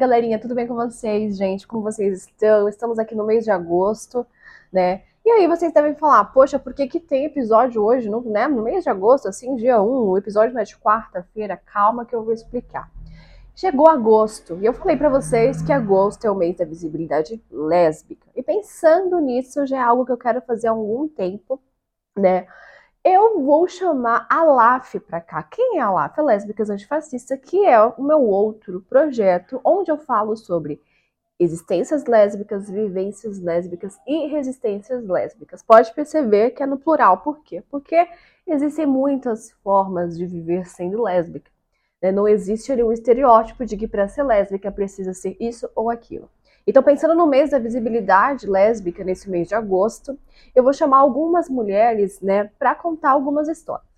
[0.00, 1.66] galerinha, tudo bem com vocês, gente?
[1.66, 2.66] Como vocês estão?
[2.70, 4.26] Estamos aqui no mês de agosto,
[4.72, 5.02] né?
[5.22, 8.48] E aí vocês devem falar, poxa, por que, que tem episódio hoje, no, né?
[8.48, 12.14] No mês de agosto, assim, dia 1, o episódio não é de quarta-feira, calma que
[12.14, 12.90] eu vou explicar.
[13.54, 18.26] Chegou agosto, e eu falei para vocês que agosto é o mês da visibilidade lésbica.
[18.34, 21.60] E pensando nisso, já é algo que eu quero fazer há algum tempo,
[22.16, 22.46] né?
[23.02, 25.42] Eu vou chamar a LAF para cá.
[25.42, 26.20] Quem é a LAF?
[26.20, 30.82] A Lésbicas Antifascista, que é o meu outro projeto, onde eu falo sobre
[31.38, 35.62] existências lésbicas, vivências lésbicas e resistências lésbicas.
[35.62, 37.22] Pode perceber que é no plural.
[37.22, 37.62] Por quê?
[37.70, 38.06] Porque
[38.46, 41.50] existem muitas formas de viver sendo lésbica.
[42.02, 42.12] Né?
[42.12, 46.28] Não existe ali um estereótipo de que para ser lésbica precisa ser isso ou aquilo.
[46.66, 50.18] Então, pensando no mês da visibilidade lésbica, nesse mês de agosto,
[50.54, 53.88] eu vou chamar algumas mulheres, né, para contar algumas histórias.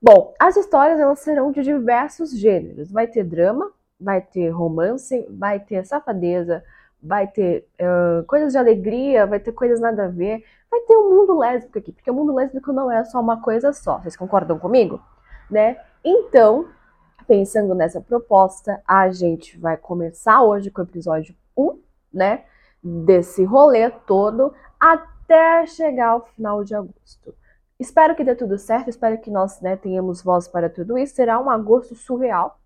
[0.00, 2.90] Bom, as histórias elas serão de diversos gêneros.
[2.90, 6.62] Vai ter drama, vai ter romance, vai ter safadeza,
[7.02, 11.10] vai ter uh, coisas de alegria, vai ter coisas nada a ver, vai ter um
[11.10, 13.98] mundo lésbico aqui, porque o mundo lésbico não é só uma coisa só.
[13.98, 15.02] Vocês concordam comigo?
[15.50, 15.78] Né?
[16.04, 16.68] Então,
[17.26, 21.78] pensando nessa proposta, a gente vai começar hoje com o episódio 1,
[22.12, 22.44] né?
[22.82, 27.34] Desse rolê todo até chegar ao final de agosto.
[27.78, 31.14] Espero que dê tudo certo, espero que nós né, tenhamos voz para tudo isso.
[31.14, 32.60] Será um agosto surreal.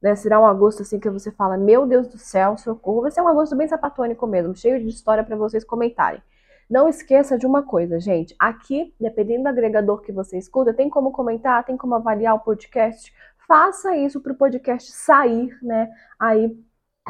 [0.00, 0.14] Né?
[0.14, 3.02] Será um agosto assim que você fala, meu Deus do céu, socorro.
[3.02, 6.22] Vai ser um agosto bem sapatônico mesmo, cheio de história para vocês comentarem.
[6.68, 8.34] Não esqueça de uma coisa, gente.
[8.38, 13.12] Aqui, dependendo do agregador que você escuta, tem como comentar, tem como avaliar o podcast.
[13.46, 15.90] Faça isso para o podcast sair, né?
[16.18, 16.58] Aí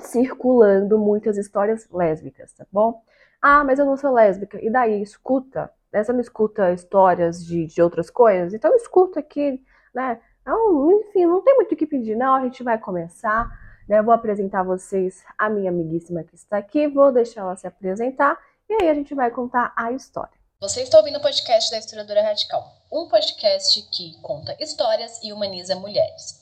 [0.01, 3.03] circulando muitas histórias lésbicas, tá bom?
[3.41, 4.65] Ah, mas eu não sou lésbica.
[4.65, 5.03] E daí?
[5.03, 5.71] Escuta.
[5.93, 8.55] Essa não escuta histórias de, de outras coisas?
[8.55, 9.63] Então escuta aqui,
[9.95, 10.21] né?
[10.41, 12.35] Então, enfim, não tem muito o que pedir, não.
[12.35, 13.49] A gente vai começar,
[13.89, 13.99] né?
[13.99, 17.67] Eu vou apresentar a vocês a minha amiguíssima que está aqui, vou deixar ela se
[17.67, 18.39] apresentar
[18.69, 20.33] e aí a gente vai contar a história.
[20.61, 25.75] Você está ouvindo o podcast da Historiadora Radical, um podcast que conta histórias e humaniza
[25.75, 26.42] mulheres.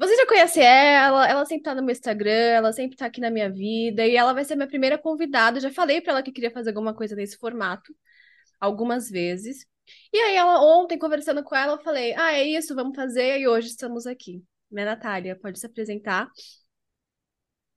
[0.00, 3.30] Você já conhece ela, ela sempre tá no meu Instagram, ela sempre tá aqui na
[3.30, 5.60] minha vida, e ela vai ser minha primeira convidada.
[5.60, 7.94] Já falei para ela que queria fazer alguma coisa nesse formato,
[8.58, 9.66] algumas vezes.
[10.10, 13.48] E aí, ela, ontem, conversando com ela, eu falei: Ah, é isso, vamos fazer, e
[13.48, 14.42] hoje estamos aqui.
[14.70, 16.30] Minha Natália, pode se apresentar.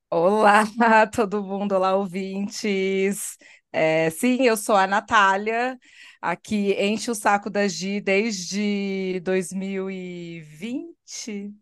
[0.09, 0.63] Olá,
[1.11, 3.37] todo mundo, olá, ouvintes.
[3.69, 5.77] É, sim, eu sou a Natália,
[6.21, 11.53] aqui enche o saco da Gi desde 2020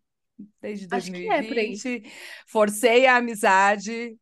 [0.62, 1.88] desde Acho 2020.
[1.88, 2.10] É
[2.48, 4.18] Forcei a amizade,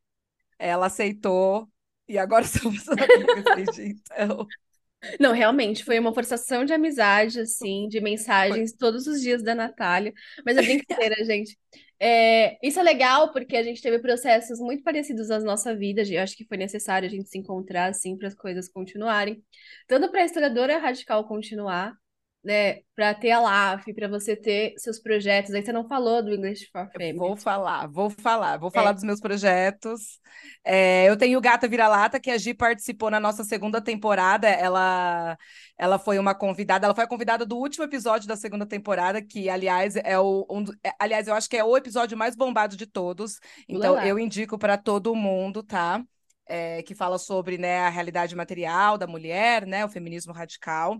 [0.57, 1.67] ela aceitou,
[2.07, 4.47] e agora somos amigas então.
[5.19, 8.79] Não, realmente, foi uma forçação de amizade, assim, de mensagens foi.
[8.79, 10.13] todos os dias da Natália.
[10.45, 11.57] Mas é brincadeira, gente.
[12.01, 16.01] É, isso é legal porque a gente teve processos muito parecidos na nossa vida.
[16.01, 19.41] Eu acho que foi necessário a gente se encontrar, assim, para as coisas continuarem.
[19.87, 21.93] Tanto para a historiadora radical continuar,
[22.43, 25.53] né, para ter a LAF, para você ter seus projetos.
[25.53, 27.17] Aí você não falou do English for Family.
[27.17, 28.71] Vou falar, vou falar, vou é.
[28.71, 30.19] falar dos meus projetos.
[30.63, 34.47] É, eu tenho o Gata Vira-Lata, que a Gi participou na nossa segunda temporada.
[34.47, 35.37] Ela,
[35.77, 39.49] ela foi uma convidada, ela foi a convidada do último episódio da segunda temporada, que,
[39.49, 40.47] aliás, é o.
[40.49, 43.37] Um, é, aliás, eu acho que é o episódio mais bombado de todos.
[43.67, 46.01] Então, eu indico para todo mundo, tá?
[46.51, 50.99] É, que fala sobre né, a realidade material da mulher, né, o feminismo radical.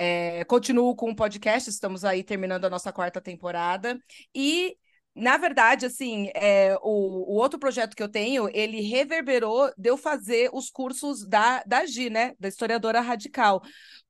[0.00, 3.98] É, continuo com o podcast, estamos aí terminando a nossa quarta temporada.
[4.32, 4.76] E
[5.14, 9.96] na verdade, assim, é, o, o, outro projeto que eu tenho, ele reverberou de eu
[9.96, 12.34] fazer os cursos da, da Gi, né?
[12.38, 13.60] Da historiadora radical.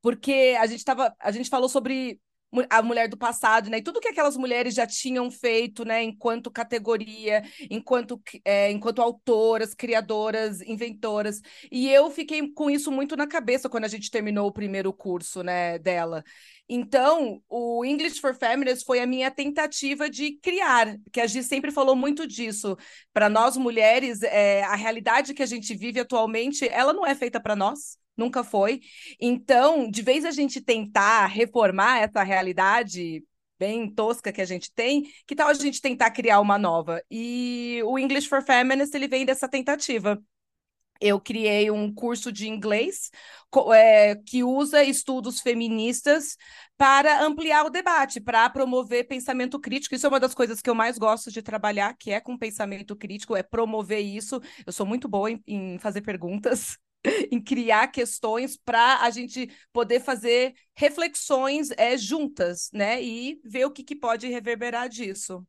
[0.03, 2.21] Porque a gente tava, a gente falou sobre
[2.71, 3.79] a mulher do passado, né?
[3.79, 6.03] E tudo que aquelas mulheres já tinham feito, né?
[6.03, 11.41] Enquanto categoria, enquanto, é, enquanto autoras, criadoras, inventoras.
[11.71, 15.43] E eu fiquei com isso muito na cabeça quando a gente terminou o primeiro curso,
[15.43, 15.79] né?
[15.79, 16.25] Dela.
[16.69, 21.71] Então, o English for Feminists foi a minha tentativa de criar, que a Gi sempre
[21.71, 22.77] falou muito disso.
[23.13, 27.41] Para nós mulheres, é, a realidade que a gente vive atualmente, ela não é feita
[27.41, 28.81] para nós, nunca foi.
[29.21, 33.25] Então, de vez a gente tentar reformar essa realidade
[33.59, 37.03] bem tosca que a gente tem, que tal a gente tentar criar uma nova?
[37.11, 40.21] E o English for Feminists, ele vem dessa tentativa
[41.01, 43.11] eu criei um curso de inglês
[43.73, 46.37] é, que usa estudos feministas
[46.77, 49.95] para ampliar o debate, para promover pensamento crítico.
[49.95, 52.97] Isso é uma das coisas que eu mais gosto de trabalhar, que é com pensamento
[52.97, 54.41] crítico, é promover isso.
[54.67, 56.77] Eu sou muito boa em, em fazer perguntas,
[57.31, 63.03] em criar questões para a gente poder fazer reflexões é, juntas, né?
[63.03, 65.47] E ver o que, que pode reverberar disso.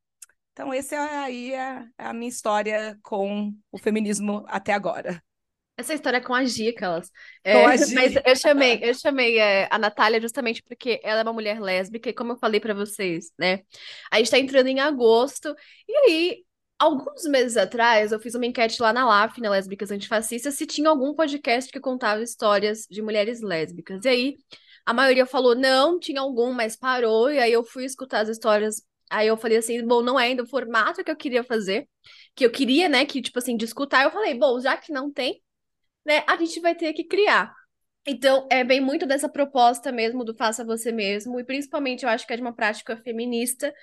[0.54, 5.24] Então, essa é aí é a minha história com o feminismo até agora.
[5.80, 7.10] Essa história é com a Gica, elas.
[7.42, 7.70] É, com a.
[7.96, 12.10] Mas eu chamei, eu chamei é, a Natália justamente porque ela é uma mulher lésbica,
[12.10, 13.62] e como eu falei para vocês, né?
[14.12, 15.56] A gente tá entrando em agosto,
[15.88, 16.44] e aí,
[16.80, 20.90] alguns meses atrás, eu fiz uma enquete lá na LAF, na Lésbicas Antifascistas, se tinha
[20.90, 24.06] algum podcast que contava histórias de mulheres lésbicas.
[24.06, 24.38] E aí,
[24.86, 28.82] a maioria falou não, tinha algum, mas parou, e aí eu fui escutar as histórias.
[29.10, 31.88] Aí eu falei assim, bom, não é ainda o formato que eu queria fazer,
[32.36, 34.04] que eu queria, né, que, tipo assim, de escutar.
[34.04, 35.42] Eu falei, bom, já que não tem,
[36.06, 37.54] né, a gente vai ter que criar.
[38.08, 42.26] Então, é bem muito dessa proposta mesmo do faça você mesmo, e principalmente eu acho
[42.26, 43.74] que é de uma prática feminista,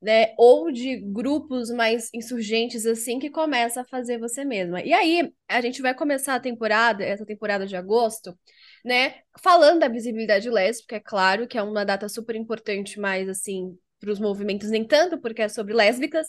[0.00, 4.82] né, ou de grupos mais insurgentes assim que começa a fazer você mesma.
[4.82, 8.38] E aí, a gente vai começar a temporada, essa temporada de agosto,
[8.84, 13.76] né, falando da visibilidade lésbica, é claro, que é uma data super importante, mas assim,
[14.00, 16.28] para os movimentos nem tanto, porque é sobre lésbicas,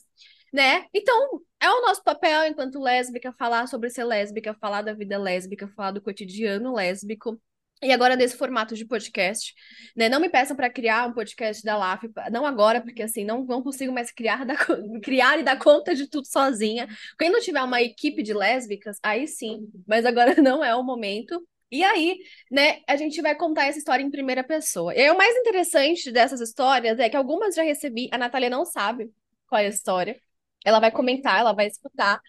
[0.54, 0.86] né?
[0.94, 5.68] Então, é o nosso papel enquanto lésbica falar sobre ser lésbica, falar da vida lésbica,
[5.70, 7.40] falar do cotidiano lésbico.
[7.82, 9.54] E agora nesse formato de podcast,
[9.96, 10.10] né?
[10.10, 13.62] Não me peçam para criar um podcast da LAF, não agora, porque assim, não, não
[13.62, 14.58] consigo mais criar, dar,
[15.04, 16.88] criar e dar conta de tudo sozinha.
[17.20, 21.48] Quando tiver uma equipe de lésbicas, aí sim, mas agora não é o momento.
[21.70, 22.18] E aí,
[22.50, 24.96] né, a gente vai contar essa história em primeira pessoa.
[24.96, 28.66] E aí, o mais interessante dessas histórias é que algumas já recebi, a Natália não
[28.66, 29.12] sabe
[29.48, 30.20] qual é a história.
[30.68, 32.22] Ela vai comentar, ela vai escutar.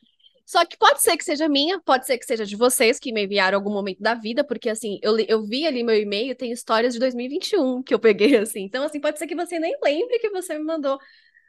[0.47, 3.25] Só que pode ser que seja minha, pode ser que seja de vocês que me
[3.25, 6.95] enviaram algum momento da vida, porque assim, eu, eu vi ali meu e-mail, tem histórias
[6.95, 8.63] de 2021 que eu peguei assim.
[8.63, 10.99] Então, assim, pode ser que você nem lembre que você me mandou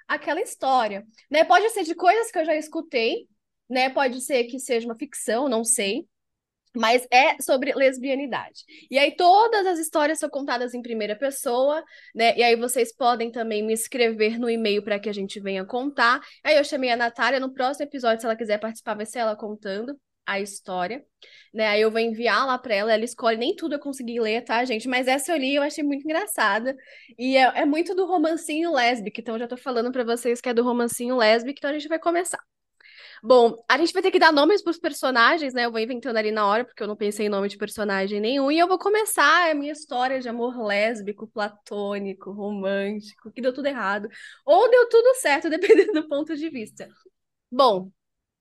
[0.08, 1.44] aquela história, né?
[1.46, 3.28] Pode ser de coisas que eu já escutei,
[3.70, 3.90] né?
[3.90, 6.08] Pode ser que seja uma ficção, não sei
[6.76, 8.64] mas é sobre lesbianidade.
[8.90, 11.84] E aí todas as histórias são contadas em primeira pessoa,
[12.14, 12.38] né?
[12.38, 16.22] E aí vocês podem também me escrever no e-mail para que a gente venha contar.
[16.44, 19.36] Aí eu chamei a Natália, no próximo episódio, se ela quiser participar, vai ser ela
[19.36, 20.00] contando
[20.30, 21.04] a história,
[21.52, 21.68] né?
[21.68, 24.64] Aí eu vou enviar lá para ela, ela escolhe, nem tudo eu consegui ler, tá,
[24.64, 24.88] gente?
[24.88, 26.76] Mas essa eu li, eu achei muito engraçada.
[27.18, 30.54] E é, é muito do romancinho lésbico, então já tô falando para vocês que é
[30.54, 32.40] do romancinho lésbico, então a gente vai começar.
[33.24, 35.66] Bom, a gente vai ter que dar nomes para os personagens, né?
[35.66, 38.52] Eu vou inventando ali na hora, porque eu não pensei em nome de personagem nenhum.
[38.52, 43.68] E eu vou começar a minha história de amor lésbico, platônico, romântico, que deu tudo
[43.68, 44.08] errado.
[44.46, 46.88] Ou deu tudo certo, dependendo do ponto de vista.
[47.52, 47.92] Bom,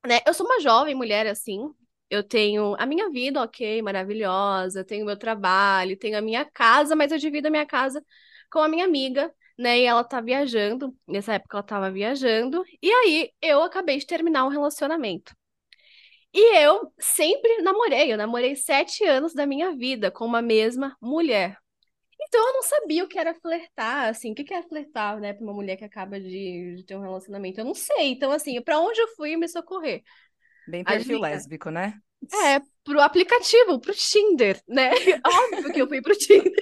[0.07, 0.21] né?
[0.27, 1.71] Eu sou uma jovem mulher assim.
[2.11, 4.85] Eu tenho a minha vida, ok, maravilhosa.
[4.85, 8.05] Tenho meu trabalho, tenho a minha casa, mas eu divido a minha casa
[8.51, 9.81] com a minha amiga, né?
[9.81, 14.45] E ela tá viajando, nessa época ela tava viajando, e aí eu acabei de terminar
[14.45, 15.35] um relacionamento.
[16.33, 21.57] E eu sempre namorei, eu namorei sete anos da minha vida com uma mesma mulher.
[22.21, 25.45] Então eu não sabia o que era flertar, assim, o que é flertar, né, pra
[25.45, 27.61] uma mulher que acaba de, de ter um relacionamento?
[27.61, 28.11] Eu não sei.
[28.11, 30.03] Então, assim, para onde eu fui me socorrer?
[30.67, 31.99] Bem perfil lésbico, né?
[32.33, 34.91] É, pro aplicativo, pro Tinder, né?
[35.25, 36.53] Óbvio que eu fui pro Tinder.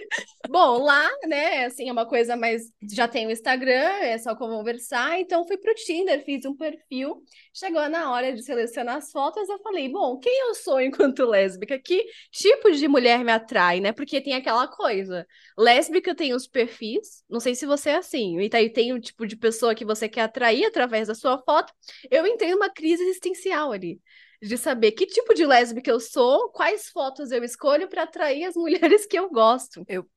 [0.48, 2.62] Bom, lá, né, assim, é uma coisa mais.
[2.92, 7.22] Já tem o Instagram, é só conversar, então fui pro Tinder, fiz um perfil.
[7.54, 11.78] Chegou na hora de selecionar as fotos, eu falei, bom, quem eu sou enquanto lésbica?
[11.78, 13.92] Que tipo de mulher me atrai, né?
[13.92, 15.26] Porque tem aquela coisa.
[15.58, 19.26] Lésbica tem os perfis, não sei se você é assim, e aí tem o tipo
[19.26, 21.72] de pessoa que você quer atrair através da sua foto.
[22.10, 24.00] Eu entrei numa crise existencial ali
[24.48, 28.54] de saber que tipo de lésbica eu sou, quais fotos eu escolho para atrair as
[28.56, 29.86] mulheres que eu gosto.
[29.86, 30.08] Eu,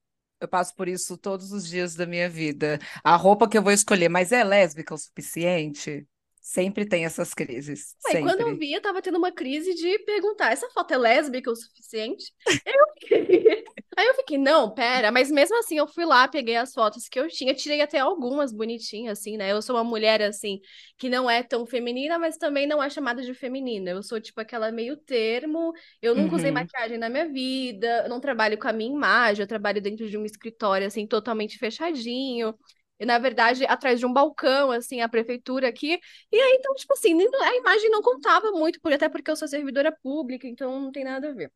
[0.42, 2.80] Eu passo por isso todos os dias da minha vida.
[3.04, 6.08] A roupa que eu vou escolher, mas é lésbica o suficiente?
[6.40, 7.96] Sempre tem essas crises.
[8.06, 8.20] Aí, sempre.
[8.20, 11.56] quando eu vi, eu tava tendo uma crise de perguntar: essa foto é lésbica o
[11.56, 12.34] suficiente?
[12.66, 13.64] Eu fiquei.
[13.98, 17.20] Aí eu fiquei, não, pera, mas mesmo assim eu fui lá, peguei as fotos que
[17.20, 19.52] eu tinha, tirei até algumas bonitinhas, assim, né?
[19.52, 20.62] Eu sou uma mulher, assim,
[20.98, 23.92] que não é tão feminina, mas também não é chamada de feminina.
[23.92, 26.54] Eu sou, tipo, aquela meio termo, eu nunca usei Uhum.
[26.54, 30.18] maquiagem na minha vida, eu não trabalho com a minha imagem, eu trabalho dentro de
[30.18, 32.56] um escritório, assim, totalmente fechadinho.
[33.00, 36.00] E, na verdade, atrás de um balcão, assim, a prefeitura aqui.
[36.32, 39.48] E aí, então, tipo assim, a imagem não contava muito, por- até porque eu sou
[39.48, 41.52] servidora pública, então não tem nada a ver.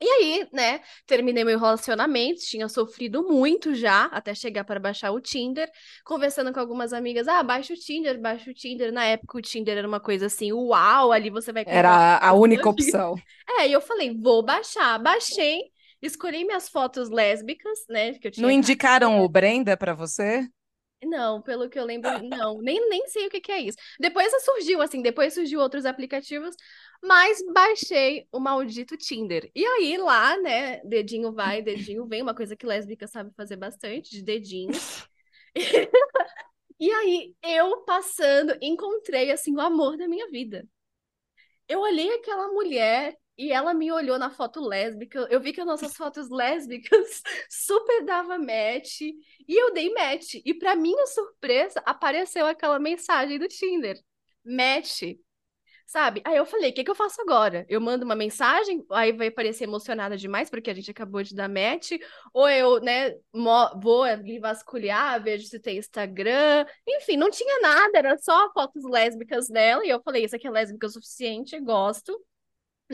[0.00, 5.20] E aí, né, terminei meu relacionamento, tinha sofrido muito já, até chegar para baixar o
[5.20, 5.70] Tinder,
[6.04, 8.92] conversando com algumas amigas, ah, baixa o Tinder, baixa o Tinder.
[8.92, 12.68] Na época o Tinder era uma coisa assim, uau, ali você vai Era a única
[12.68, 13.14] opção.
[13.60, 14.98] É, e eu falei, vou baixar.
[14.98, 15.60] Baixei,
[16.02, 20.46] escolhi minhas fotos lésbicas, né, que eu tinha Não indicaram o Brenda para você?
[21.02, 23.76] Não, pelo que eu lembro, não, nem, nem sei o que que é isso.
[24.00, 26.54] Depois surgiu, assim, depois surgiu outros aplicativos,
[27.02, 29.50] mas baixei o maldito Tinder.
[29.54, 34.10] E aí lá, né, dedinho vai, dedinho vem, uma coisa que lésbica sabe fazer bastante,
[34.10, 34.72] de dedinho.
[36.78, 40.66] E aí eu passando, encontrei, assim, o amor da minha vida.
[41.68, 45.26] Eu olhei aquela mulher e ela me olhou na foto lésbica.
[45.30, 49.16] Eu vi que as nossas fotos lésbicas super dava match e
[49.48, 50.34] eu dei match.
[50.44, 53.98] E para minha surpresa, apareceu aquela mensagem do Tinder.
[54.44, 55.02] Match.
[55.86, 56.22] Sabe?
[56.24, 57.66] Aí eu falei, o que que eu faço agora?
[57.68, 61.48] Eu mando uma mensagem, aí vai parecer emocionada demais, porque a gente acabou de dar
[61.48, 61.92] match,
[62.32, 64.04] ou eu, né, vou
[64.40, 69.90] vasculhar, vejo se tem Instagram, enfim, não tinha nada, era só fotos lésbicas dela, e
[69.90, 72.18] eu falei, isso aqui é lésbica o suficiente, gosto,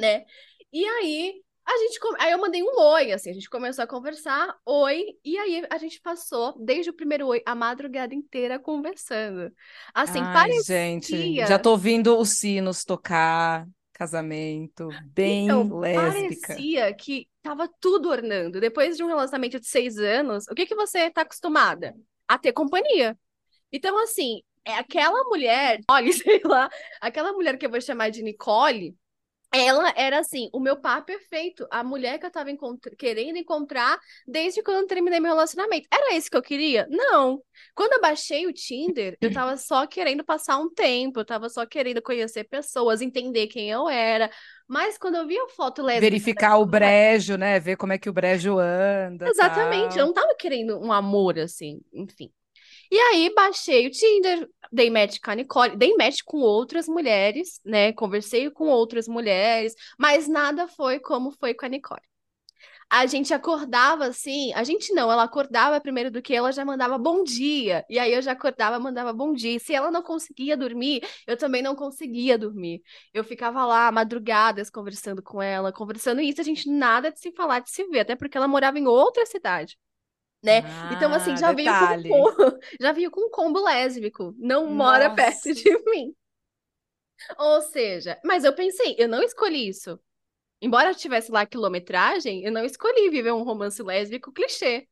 [0.00, 0.24] né?
[0.72, 4.56] E aí a gente, aí eu mandei um oi, assim, a gente começou a conversar,
[4.66, 9.52] oi, e aí a gente passou desde o primeiro oi a madrugada inteira conversando.
[9.94, 16.48] Assim, Ai, gente, já parecia tô ouvindo os sinos tocar, casamento, bem Então, lésbica.
[16.48, 18.60] parecia que tava tudo ornando.
[18.60, 21.94] Depois de um relacionamento de seis anos, o que que você tá acostumada?
[22.26, 23.16] A ter companhia.
[23.70, 26.68] Então, assim, é aquela mulher, olha, sei lá,
[27.00, 28.96] aquela mulher que eu vou chamar de Nicole,
[29.52, 33.98] ela era assim, o meu par perfeito, a mulher que eu tava encontr- querendo encontrar
[34.26, 35.88] desde quando eu terminei meu relacionamento.
[35.92, 36.86] Era isso que eu queria?
[36.88, 37.42] Não.
[37.74, 41.66] Quando eu baixei o Tinder, eu tava só querendo passar um tempo, eu tava só
[41.66, 44.30] querendo conhecer pessoas, entender quem eu era.
[44.68, 47.58] Mas quando eu vi a foto lésbica Verificar o brejo, né?
[47.60, 50.06] Ver como é que o brejo anda, Exatamente, eu tal.
[50.06, 52.32] não tava querendo um amor assim, enfim.
[52.90, 57.60] E aí baixei o Tinder, dei match com a Nicole, dei match com outras mulheres,
[57.64, 57.92] né?
[57.92, 62.00] Conversei com outras mulheres, mas nada foi como foi com a Nicole.
[62.90, 66.98] A gente acordava assim, a gente não, ela acordava primeiro do que ela já mandava
[66.98, 67.84] bom dia.
[67.88, 69.56] E aí eu já acordava, mandava bom dia.
[69.56, 72.82] E se ela não conseguia dormir, eu também não conseguia dormir.
[73.14, 77.30] Eu ficava lá madrugadas conversando com ela, conversando, e isso a gente nada de se
[77.32, 79.78] falar, de se ver, até porque ela morava em outra cidade
[80.42, 80.62] né?
[80.90, 81.90] Então, assim, Ah, já veio com
[82.80, 84.34] já veio com um combo lésbico.
[84.38, 85.54] Não mora perto Nossa.
[85.54, 86.14] de mim.
[87.38, 89.98] Ou seja, mas eu pensei, eu não escolhi isso.
[90.62, 94.88] Embora eu tivesse lá quilometragem, eu não escolhi viver um romance lésbico clichê.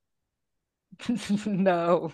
[1.47, 2.12] Não.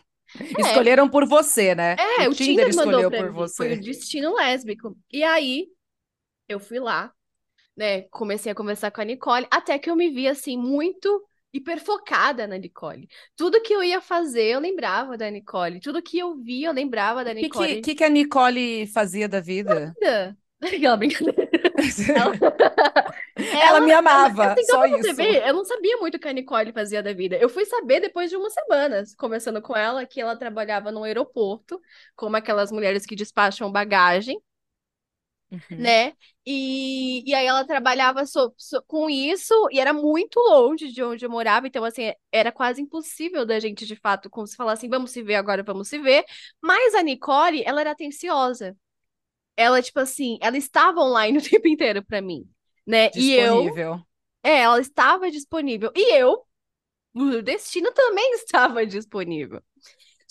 [0.62, 1.98] É, Escolheram por você, né?
[1.98, 3.80] é, O o Tinder Tinder mandou escolheu por mim, foi o você.
[3.80, 4.96] destino lésbico.
[5.12, 5.68] E aí,
[6.48, 7.12] eu fui lá,
[7.76, 11.24] né, comecei a conversar com a Nicole, até que eu me vi, assim, muito
[11.54, 13.08] hiperfocada na Nicole.
[13.36, 15.80] Tudo que eu ia fazer, eu lembrava da Nicole.
[15.80, 17.80] Tudo que eu via, eu lembrava da O que, que, Nicole.
[17.80, 19.96] que, que a Nicole fazia da vida?
[20.00, 20.36] Nada.
[20.62, 21.50] Aquela brincadeira.
[22.06, 22.38] Ela,
[23.58, 25.20] Ela me ela, amava, assim, só isso.
[25.46, 27.36] eu não sabia muito o que a Nicole fazia da vida.
[27.36, 31.80] Eu fui saber depois de umas semanas, conversando com ela, que ela trabalhava no aeroporto,
[32.16, 34.40] como aquelas mulheres que despacham bagagem,
[35.54, 35.78] Uhum.
[35.78, 36.12] né?
[36.46, 41.24] E, e aí ela trabalhava so- so- com isso, e era muito longe de onde
[41.24, 44.88] eu morava, então, assim, era quase impossível da gente, de fato, como se falar assim,
[44.88, 46.24] vamos se ver agora, vamos se ver.
[46.62, 48.76] Mas a Nicole, ela era atenciosa.
[49.56, 52.48] Ela, tipo assim, ela estava online o tempo inteiro pra mim,
[52.86, 53.10] né?
[53.16, 54.04] E eu, Disponível.
[54.42, 55.92] é, ela estava disponível.
[55.96, 56.46] E eu,
[57.14, 59.62] o destino também estava disponível.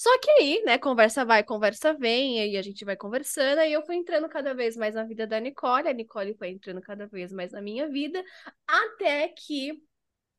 [0.03, 3.81] Só que aí, né, conversa vai, conversa vem, aí a gente vai conversando, aí eu
[3.85, 7.31] fui entrando cada vez mais na vida da Nicole, a Nicole foi entrando cada vez
[7.31, 8.21] mais na minha vida,
[8.67, 9.81] até que,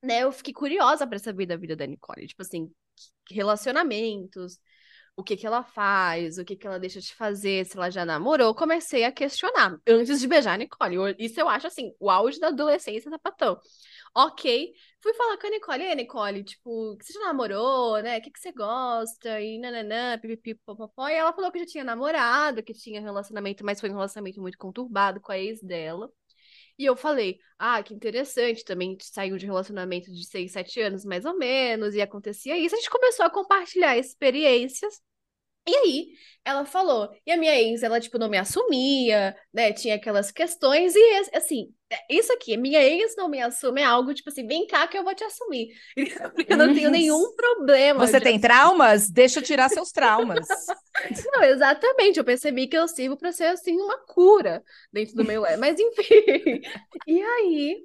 [0.03, 2.71] né, eu fiquei curiosa pra saber da vida da Nicole, tipo assim,
[3.31, 4.61] relacionamentos,
[5.17, 8.05] o que que ela faz, o que que ela deixa de fazer, se ela já
[8.05, 11.17] namorou, comecei a questionar antes de beijar a Nicole.
[11.19, 13.59] Isso eu acho assim, o auge da adolescência sapatão.
[14.17, 18.19] Ok, fui falar com a Nicole, e aí, Nicole, tipo, você já namorou, né?
[18.19, 19.41] O que que você gosta?
[19.41, 21.09] E nananã, pipipi, popopó.
[21.09, 24.57] E ela falou que já tinha namorado, que tinha relacionamento, mas foi um relacionamento muito
[24.57, 26.09] conturbado com a ex dela.
[26.79, 31.25] E eu falei, ah, que interessante, também saiu de relacionamento de 6, 7 anos, mais
[31.25, 32.75] ou menos, e acontecia isso.
[32.75, 35.01] A gente começou a compartilhar experiências.
[35.67, 36.09] E aí,
[36.45, 39.73] ela falou, e a minha ex, ela, tipo, não me assumia, né?
[39.73, 41.73] Tinha aquelas questões, e assim,
[42.09, 45.03] isso aqui, minha ex não me assume, é algo, tipo assim, vem cá que eu
[45.03, 45.69] vou te assumir.
[46.49, 48.07] Eu não tenho nenhum problema.
[48.07, 49.09] Você tem traumas?
[49.11, 50.47] Deixa eu tirar seus traumas.
[51.33, 55.43] Não, exatamente, eu percebi que eu sirvo para ser, assim, uma cura dentro do meu...
[55.59, 56.61] Mas, enfim,
[57.07, 57.85] e aí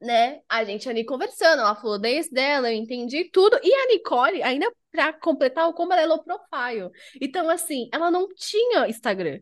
[0.00, 0.40] né?
[0.48, 3.58] A gente ali conversando, ela falou ex dela, eu entendi tudo.
[3.62, 6.90] E a Nicole, ainda para completar, como ela é low profile.
[7.20, 9.40] Então, assim, ela não tinha Instagram.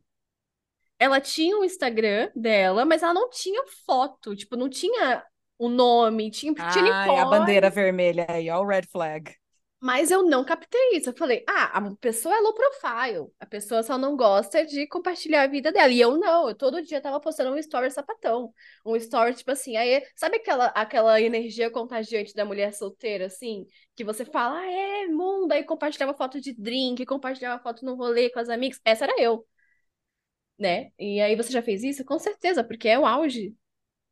[0.99, 5.25] Ela tinha o Instagram dela, mas ela não tinha foto, tipo, não tinha
[5.59, 7.19] o nome, tinha, tinha Nicole.
[7.19, 9.35] a bandeira vermelha aí, ó, o red flag.
[9.80, 11.08] Mas eu não captei isso.
[11.08, 13.32] Eu falei, ah, a pessoa é low profile.
[13.40, 15.90] A pessoa só não gosta de compartilhar a vida dela.
[15.90, 18.52] E eu não, eu todo dia tava postando um story sapatão.
[18.84, 23.66] Um story, tipo assim, aí, sabe aquela, aquela energia contagiante da mulher solteira, assim?
[23.96, 28.30] Que você fala, ah, é, mundo, aí compartilhava foto de drink, compartilhava foto no rolê
[28.30, 28.78] com as amigas.
[28.84, 29.46] Essa era eu.
[30.58, 30.90] Né?
[30.99, 32.04] E aí você já fez isso?
[32.04, 33.56] Com certeza, porque é o auge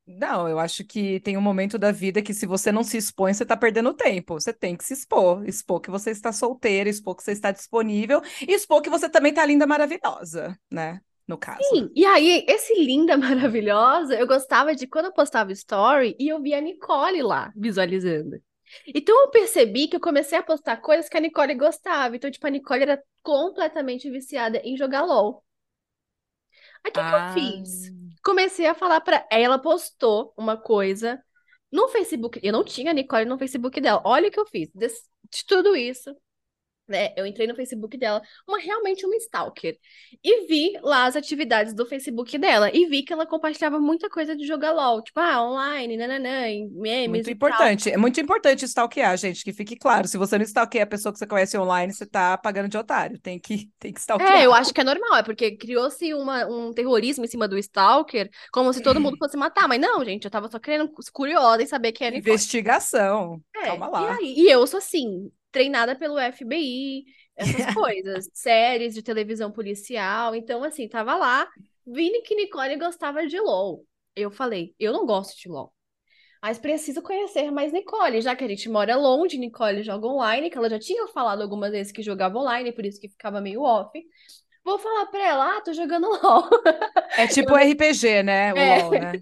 [0.08, 3.34] não, eu acho que tem um momento da vida que se você não se expõe,
[3.34, 4.40] você está perdendo tempo.
[4.40, 5.46] Você tem que se expor.
[5.46, 9.30] Expor que você está solteira, expor que você está disponível e expor que você também
[9.30, 11.00] está linda, maravilhosa, né?
[11.26, 11.60] No caso.
[11.68, 16.40] Sim, e aí, esse linda, maravilhosa, eu gostava de quando eu postava story e eu
[16.40, 18.40] via a Nicole lá visualizando.
[18.94, 22.16] Então eu percebi que eu comecei a postar coisas que a Nicole gostava.
[22.16, 25.44] Então, tipo, a Nicole era completamente viciada em jogar LOL.
[26.84, 27.32] Aí o que, ah.
[27.34, 27.92] que eu fiz?
[28.28, 31.18] Comecei a falar para ela postou uma coisa
[31.72, 32.38] no Facebook.
[32.42, 34.02] Eu não tinha a Nicole no Facebook dela.
[34.04, 34.68] Olha o que eu fiz.
[34.74, 36.14] De tudo isso,
[36.88, 37.12] né?
[37.16, 39.76] Eu entrei no Facebook dela, uma realmente uma stalker.
[40.24, 42.70] E vi lá as atividades do Facebook dela.
[42.74, 45.02] E vi que ela compartilhava muita coisa de jogar LOL.
[45.02, 47.90] Tipo, ah, online, nananã, memes Muito importante.
[47.90, 50.08] É muito importante stalkear, gente, que fique claro.
[50.08, 53.18] Se você não stalkeia a pessoa que você conhece online, você tá pagando de otário.
[53.18, 54.40] Tem que, tem que stalkear.
[54.40, 55.16] É, eu acho que é normal.
[55.16, 59.68] É porque criou-se um terrorismo em cima do stalker, como se todo mundo fosse matar.
[59.68, 62.16] Mas não, gente, eu tava só querendo curiosa em saber quem era.
[62.16, 63.40] Investigação.
[63.54, 64.02] É, Calma lá.
[64.02, 67.04] E, aí, e eu sou assim, treinada pelo FBI,
[67.36, 70.34] essas coisas, séries de televisão policial.
[70.34, 71.48] Então, assim, tava lá,
[71.86, 73.84] vi que Nicole gostava de LOL.
[74.14, 75.72] Eu falei, eu não gosto de LOL.
[76.42, 80.56] Mas preciso conhecer mais Nicole, já que a gente mora longe, Nicole joga online, que
[80.56, 83.90] ela já tinha falado algumas vezes que jogava online, por isso que ficava meio off.
[84.64, 86.48] Vou falar pra ela, ah, tô jogando LOL.
[87.16, 87.72] É tipo eu...
[87.72, 88.52] RPG, né?
[88.52, 88.82] O é.
[88.82, 89.12] LOL, né?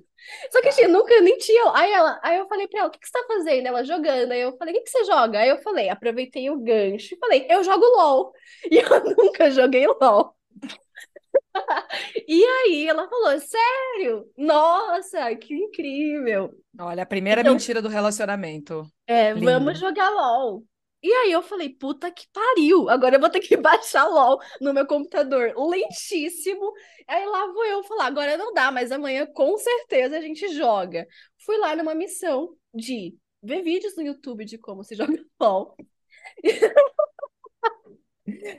[0.51, 1.73] Só que assim, nunca nem tinha.
[1.75, 3.67] Aí, ela, aí eu falei pra ela: o que, que você tá fazendo?
[3.67, 4.33] Ela jogando.
[4.33, 5.39] Aí eu falei: o que, que você joga?
[5.39, 8.33] Aí eu falei: aproveitei o gancho e falei: eu jogo LOL.
[8.71, 10.35] E eu nunca joguei LOL.
[12.29, 14.25] e aí ela falou: sério?
[14.37, 16.51] Nossa, que incrível.
[16.79, 18.85] Olha, a primeira então, mentira do relacionamento.
[19.07, 19.47] É, Lindo.
[19.47, 20.63] vamos jogar LOL.
[21.03, 24.73] E aí eu falei, puta que pariu, agora eu vou ter que baixar LOL no
[24.75, 26.73] meu computador lentíssimo.
[27.07, 31.07] Aí lá vou eu falar, agora não dá, mas amanhã com certeza a gente joga.
[31.45, 35.77] Fui lá numa missão de ver vídeos no YouTube de como se joga LOL.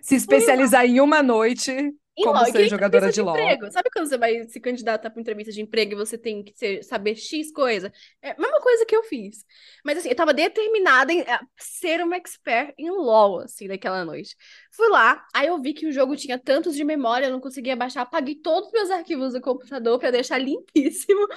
[0.01, 3.37] Se especializar em uma noite como ser jogadora de, LOL.
[3.37, 3.71] Emprego.
[3.71, 6.83] Sabe quando você vai se candidatar para entrevista de emprego e você tem que ser,
[6.83, 7.91] saber X coisa?
[8.21, 9.45] É a mesma coisa que eu fiz.
[9.83, 11.23] Mas assim, eu tava determinada em
[11.57, 14.35] ser uma expert em LOL, assim, naquela noite.
[14.71, 17.75] Fui lá, aí eu vi que o jogo tinha tantos de memória, eu não conseguia
[17.75, 21.27] baixar, apaguei todos os meus arquivos do computador para deixar limpíssimo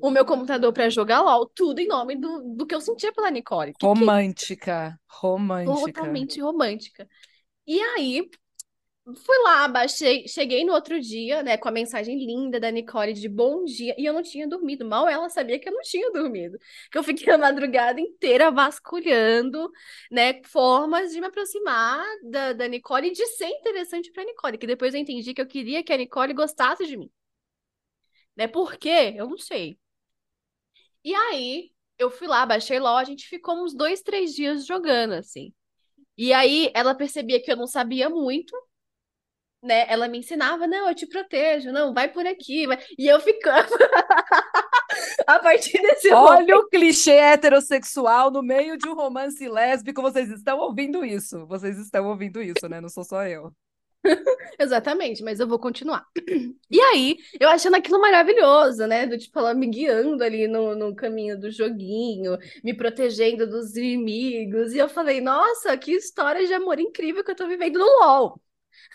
[0.00, 3.30] o meu computador para jogar LOL, tudo em nome do, do que eu sentia pela
[3.30, 3.74] Nicole.
[3.78, 5.16] Que romântica, que...
[5.16, 5.92] romântica.
[5.92, 7.08] Totalmente romântica.
[7.66, 8.28] E aí,
[9.04, 13.28] Fui lá, baixei, cheguei no outro dia, né, com a mensagem linda da Nicole de
[13.28, 14.82] bom dia, e eu não tinha dormido.
[14.82, 16.58] Mal ela sabia que eu não tinha dormido.
[16.90, 19.70] Que eu fiquei a madrugada inteira vasculhando,
[20.10, 24.66] né, formas de me aproximar da, da Nicole e de ser interessante pra Nicole, que
[24.66, 27.10] depois eu entendi que eu queria que a Nicole gostasse de mim.
[28.36, 29.14] Né, por quê?
[29.16, 29.78] Eu não sei.
[31.04, 35.12] E aí, eu fui lá, baixei lá, a gente ficou uns dois, três dias jogando,
[35.14, 35.52] assim.
[36.18, 38.54] E aí, ela percebia que eu não sabia muito,
[39.64, 39.86] né?
[39.88, 42.78] Ela me ensinava, não, eu te protejo, não, vai por aqui, vai...
[42.98, 43.68] e eu ficava
[45.26, 46.66] a partir desse Olha momento...
[46.66, 50.02] o clichê heterossexual no meio de um romance lésbico.
[50.02, 51.46] Vocês estão ouvindo isso.
[51.46, 52.80] Vocês estão ouvindo isso, né?
[52.80, 53.52] Não sou só eu.
[54.58, 56.06] Exatamente, mas eu vou continuar.
[56.70, 59.06] E aí, eu achando aquilo maravilhoso, né?
[59.06, 64.74] Do tipo, ela me guiando ali no, no caminho do joguinho, me protegendo dos inimigos.
[64.74, 68.40] E eu falei, nossa, que história de amor incrível que eu tô vivendo no LOL.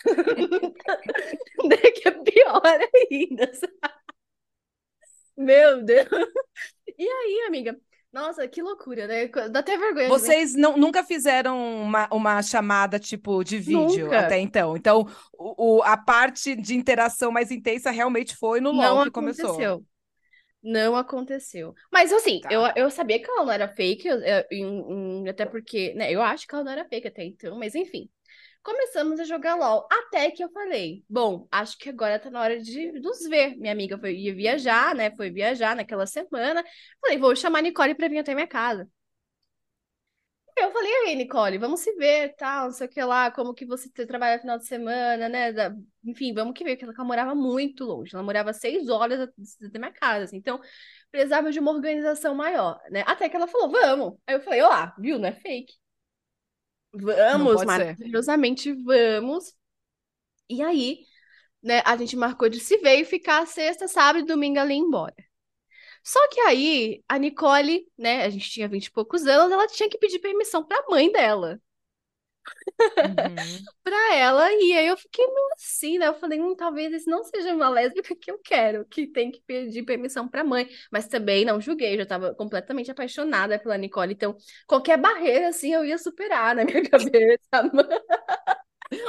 [1.96, 2.62] que é pior
[3.12, 3.54] ainda.
[3.54, 3.74] Sabe?
[5.38, 6.08] Meu Deus.
[6.98, 7.78] E aí, amiga?
[8.12, 9.28] Nossa, que loucura, né?
[9.52, 10.10] Dá até vergonha.
[10.10, 14.20] Vocês não, nunca fizeram uma, uma chamada tipo de vídeo Nunca.
[14.22, 14.76] até então.
[14.76, 15.06] Então,
[15.38, 19.46] o, o- a parte de interação mais intensa realmente foi no LOL Não que começou.
[19.52, 19.86] aconteceu.
[20.62, 21.74] Não aconteceu.
[21.92, 22.50] Mas assim, Tá.
[22.52, 26.22] eu, eu sabia que ela não era fake, eu- eu- em- até porque, né, eu
[26.22, 28.10] acho que ela não era fake até então, mas enfim.
[28.64, 32.60] Começamos a jogar LOL, até que eu falei, bom, acho que agora tá na hora
[32.62, 33.56] de nos ver.
[33.58, 36.64] Minha amiga foi, ia viajar, né, foi viajar naquela semana.
[37.02, 38.88] Falei, vou chamar a Nicole pra vir até minha casa.
[40.58, 43.66] Eu falei, aí, Nicole, vamos se ver, tal, não sei o que lá, como que
[43.66, 45.54] você trabalha no final de semana, né?
[46.04, 49.30] Enfim, vamos que ver, porque ela morava muito longe, ela morava seis horas
[49.72, 50.60] da minha casa, assim, então
[51.10, 53.04] precisava de uma organização maior, né?
[53.08, 54.20] Até que ela falou, vamos.
[54.28, 55.74] Aí eu falei, olá, viu, não é fake.
[56.94, 59.54] Vamos, maravilhosamente vamos.
[60.50, 61.06] E aí,
[61.62, 65.16] né, a gente marcou de se ver e ficar sexta, sábado e domingo ali embora.
[66.04, 69.90] Só que aí, a Nicole, né, a gente tinha vinte e poucos anos, ela tinha
[69.90, 71.62] que pedir permissão pra mãe dela,
[73.02, 73.70] Uhum.
[73.84, 76.08] pra ela, e aí eu fiquei meio assim, né?
[76.08, 79.42] Eu falei, hum, talvez esse não seja uma lésbica que eu quero, que tem que
[79.42, 80.68] pedir permissão pra mãe.
[80.92, 84.36] Mas também não julguei, já tava completamente apaixonada pela Nicole, então
[84.68, 87.40] qualquer barreira, assim, eu ia superar na minha cabeça.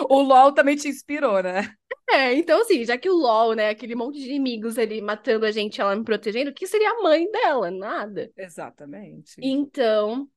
[0.08, 1.74] O LOL também te inspirou, né?
[2.10, 5.50] É, então assim, já que o LOL, né, aquele monte de inimigos ali matando a
[5.52, 7.70] gente, ela me protegendo, que seria a mãe dela?
[7.70, 8.30] Nada.
[8.36, 9.34] Exatamente.
[9.40, 10.28] Então,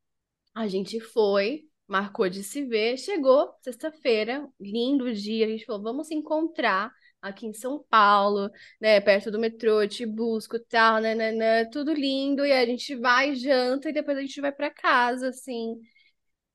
[0.54, 6.08] a gente foi, marcou de se ver, chegou sexta-feira, lindo dia, a gente falou, vamos
[6.08, 6.92] se encontrar
[7.22, 8.50] aqui em São Paulo,
[8.82, 13.90] né, perto do metrô, te busco, tal, nananã, tudo lindo, e a gente vai, janta,
[13.90, 15.80] e depois a gente vai pra casa, assim.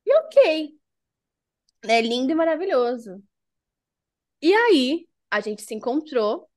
[0.07, 0.79] E ok,
[1.85, 3.23] né, lindo e maravilhoso.
[4.43, 6.49] E aí, a gente se encontrou.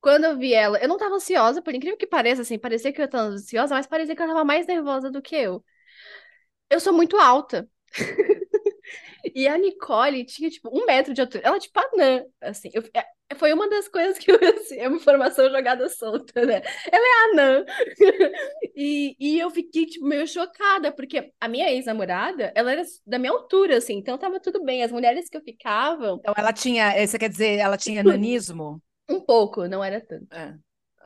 [0.00, 3.02] Quando eu vi ela, eu não tava ansiosa, por incrível que pareça, assim, parecia que
[3.02, 5.64] eu tava ansiosa, mas parecia que ela tava mais nervosa do que eu.
[6.70, 7.68] Eu sou muito alta.
[9.34, 11.42] E a Nicole tinha, tipo, um metro de altura.
[11.46, 12.70] Ela, tipo, anã, assim.
[12.72, 13.04] Eu- é-
[13.36, 16.62] foi uma das coisas que eu, assim, é uma informação jogada solta, né?
[16.90, 17.64] Ela é anã.
[18.74, 23.30] E, e eu fiquei, tipo, meio chocada, porque a minha ex-namorada, ela era da minha
[23.30, 24.82] altura, assim, então tava tudo bem.
[24.82, 28.82] As mulheres que eu ficava, Então, ela tinha, eh, você quer dizer, ela tinha nanismo?
[29.08, 30.32] um pouco, não era tanto.
[30.34, 30.54] É.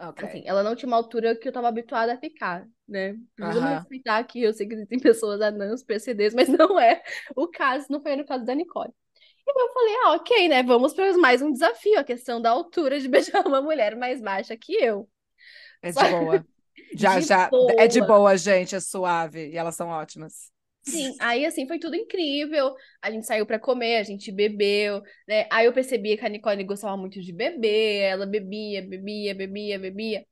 [0.00, 0.24] Ok.
[0.24, 3.14] Assim, ela não tinha uma altura que eu tava habituada a ficar, né?
[3.38, 7.02] Vamos respeitar aqui, eu sei que existem pessoas anãs, PCDs, mas não é
[7.36, 8.92] o caso, não foi no caso da Nicole.
[9.46, 10.62] E eu falei, ah, ok, né?
[10.62, 14.56] Vamos para mais um desafio, a questão da altura de beijar uma mulher mais baixa
[14.56, 15.08] que eu.
[15.82, 16.44] É de Só- boa.
[16.96, 17.50] Já, De já.
[17.78, 18.18] É de boa.
[18.18, 18.74] boa, gente.
[18.74, 19.48] É suave.
[19.50, 20.50] E elas são ótimas.
[20.84, 22.74] Sim, aí assim foi tudo incrível.
[23.00, 25.48] A gente saiu pra comer, a gente bebeu, né?
[25.50, 30.26] Aí eu percebia que a Nicole gostava muito de beber, ela bebia, bebia, bebia, bebia.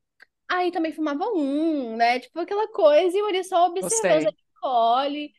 [0.49, 2.21] Aí também fumava um, né?
[2.21, 4.29] Tipo aquela coisa, e eu ali só observando Gostei.
[4.29, 5.33] a Nicole,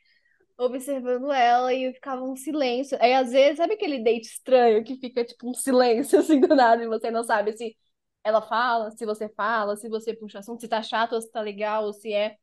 [0.57, 2.97] observando ela, e eu ficava um silêncio.
[3.01, 6.83] Aí às vezes, sabe aquele date estranho que fica tipo um silêncio assim do nada
[6.83, 7.75] e você não sabe se
[8.23, 11.41] ela fala, se você fala, se você puxa assunto, se tá chato ou se tá
[11.41, 12.37] legal, ou se é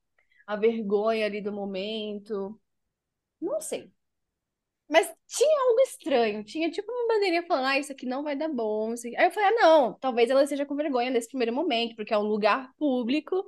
[0.50, 2.60] a vergonha ali do momento.
[3.40, 3.92] Não sei.
[4.88, 6.44] Mas tinha algo estranho.
[6.44, 8.92] Tinha tipo uma bandeirinha falando, ah, isso aqui não vai dar bom.
[9.18, 12.18] Aí eu falei, ah, não, talvez ela esteja com vergonha nesse primeiro momento, porque é
[12.18, 13.44] um lugar público,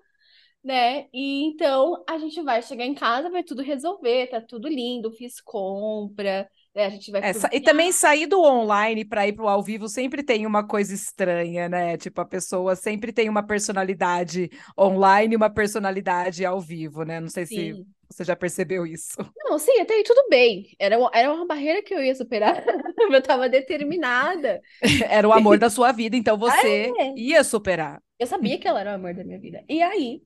[0.64, 1.08] né?
[1.12, 5.40] E então a gente vai chegar em casa, vai tudo resolver, tá tudo lindo, fiz
[5.40, 6.86] compra, né?
[6.86, 9.88] A gente vai É, e também sair do online para ir para o ao vivo
[9.88, 11.96] sempre tem uma coisa estranha, né?
[11.96, 17.20] Tipo, a pessoa sempre tem uma personalidade online e uma personalidade ao vivo, né?
[17.20, 17.86] Não sei se Sim.
[18.10, 19.16] você já percebeu isso.
[19.44, 20.64] Não, sim, até aí tudo bem.
[20.78, 22.64] Era, uma- era uma barreira que eu ia superar.
[23.12, 24.60] Eu tava determinada.
[25.08, 27.12] Era o amor da sua vida, então você É.
[27.14, 28.00] ia superar.
[28.18, 29.64] Eu sabia que ela era o amor da minha vida.
[29.68, 30.22] E aí,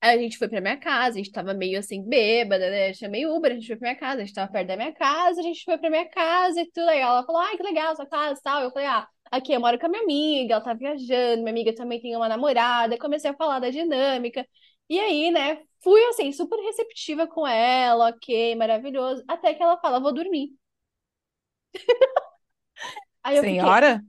[0.00, 2.90] a gente foi pra minha casa, a gente tava meio assim, bêbada, né?
[2.90, 4.92] Eu chamei Uber, a gente foi pra minha casa, a gente tava perto da minha
[4.94, 6.88] casa, a gente foi pra minha casa e tudo.
[6.88, 8.62] Aí ela falou, ai, que legal, sua casa e tal.
[8.62, 11.74] Eu falei, ah, aqui eu moro com a minha amiga, ela tá viajando, minha amiga
[11.74, 12.98] também tem uma namorada.
[12.98, 14.46] Comecei a falar da dinâmica.
[14.88, 19.22] E aí, né, fui assim, super receptiva com ela, ok, maravilhoso.
[19.28, 20.50] Até que ela fala, vou dormir.
[23.22, 24.02] Aí eu fiquei, Senhora?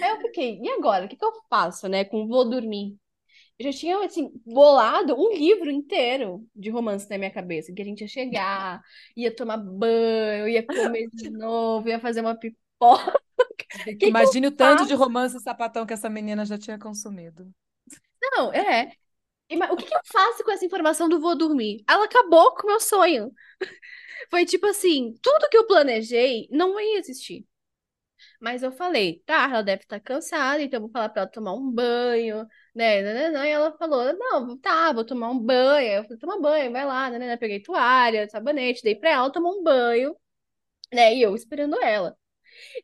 [0.00, 1.06] Aí eu fiquei, e agora?
[1.06, 2.04] O que que eu faço, né?
[2.04, 2.96] Com vou dormir.
[3.60, 8.02] Já tinha, assim, bolado um livro inteiro de romance na minha cabeça, que a gente
[8.02, 8.80] ia chegar,
[9.16, 13.18] ia tomar banho, ia comer de novo, ia fazer uma pipoca.
[13.84, 17.52] Que que Imagine eu o tanto de romance sapatão que essa menina já tinha consumido.
[18.22, 18.92] Não, é.
[19.70, 21.82] O que que eu faço com essa informação do vou dormir?
[21.88, 23.32] Ela acabou com o meu sonho.
[24.30, 27.46] Foi tipo assim, tudo que eu planejei não ia existir.
[28.40, 31.54] Mas eu falei, tá, ela deve estar cansada, então eu vou falar pra ela tomar
[31.54, 33.02] um banho, né?
[33.02, 33.46] nananã.
[33.46, 35.88] E ela falou, não, tá, vou tomar um banho.
[35.98, 37.36] Eu falei, toma banho, vai lá, né?
[37.36, 40.16] Peguei toalha, sabonete, dei pra ela tomar um banho,
[40.92, 41.14] né?
[41.16, 42.16] E eu esperando ela.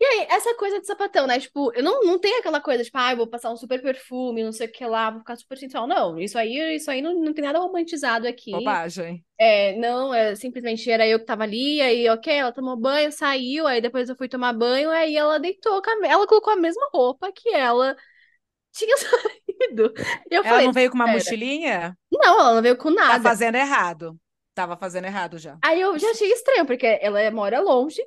[0.01, 1.39] E aí, essa coisa de sapatão, né?
[1.41, 4.43] Tipo, eu não, não tenho aquela coisa, tipo, ah, eu vou passar um super perfume,
[4.45, 5.87] não sei o que lá, vou ficar super sensual.
[5.87, 8.53] Não, isso aí, isso aí não, não tem nada romantizado aqui.
[8.53, 9.25] Bobagem.
[9.39, 13.67] É, não, é, simplesmente era eu que tava ali, aí, ok, ela tomou banho, saiu,
[13.67, 17.49] aí depois eu fui tomar banho, aí ela deitou, ela colocou a mesma roupa que
[17.51, 17.97] ela
[18.73, 19.93] tinha saído.
[20.31, 21.97] E eu Ela falei, não veio com uma mochilinha?
[22.13, 23.21] não, ela não veio com Tá nada.
[23.21, 24.19] fazendo errado.
[24.55, 28.03] Tava fazendo errado já, Aí eu já achei estranho, porque ela mora longe,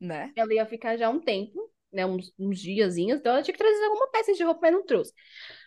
[0.00, 0.32] né?
[0.36, 3.84] ela ia ficar já um tempo, né, uns, uns diazinhos, então ela tinha que trazer
[3.86, 5.12] alguma peça de roupa, mas não trouxe.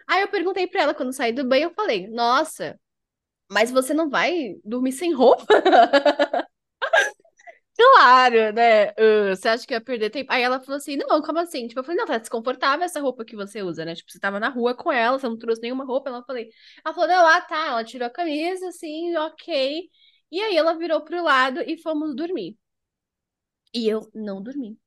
[0.08, 2.80] Aí eu perguntei pra ela quando saí do banho, eu falei, nossa,
[3.52, 5.46] mas você não vai dormir sem roupa?
[7.78, 8.90] Claro, né?
[8.90, 10.32] Ah, você acha que ia perder tempo?
[10.32, 11.68] Aí ela falou assim: não, como assim?
[11.68, 13.96] Tipo, eu falei, não, tá desconfortável essa roupa que você usa, né?
[13.96, 16.10] Tipo, você tava na rua com ela, você não trouxe nenhuma roupa.
[16.10, 16.50] Ela falei,
[16.86, 17.68] ela falou, não, ah, tá.
[17.70, 19.90] Ela tirou a camisa, assim, ok.
[20.32, 22.58] E aí ela virou pro lado e fomos dormir.
[23.74, 24.78] E eu não dormi.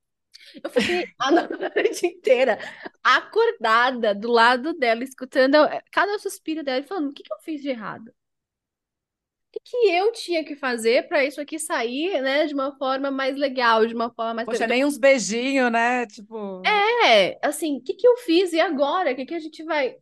[0.62, 2.58] Eu fiquei a noite inteira
[3.02, 5.56] acordada do lado dela, escutando
[5.90, 8.08] cada suspiro dela e falando: o que que eu fiz de errado?
[8.08, 13.08] O que que eu tinha que fazer pra isso aqui sair, né, de uma forma
[13.08, 14.46] mais legal, de uma forma mais.
[14.46, 16.06] Poxa, nem uns beijinhos, né?
[16.06, 16.60] Tipo.
[16.66, 19.12] É, assim, o que que eu fiz e agora?
[19.12, 19.96] O que que a gente vai.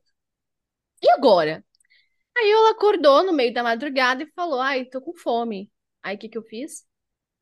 [1.02, 1.62] E agora?
[2.36, 5.70] Aí ela acordou no meio da madrugada e falou: ai, tô com fome.
[6.02, 6.86] Aí o que que eu fiz?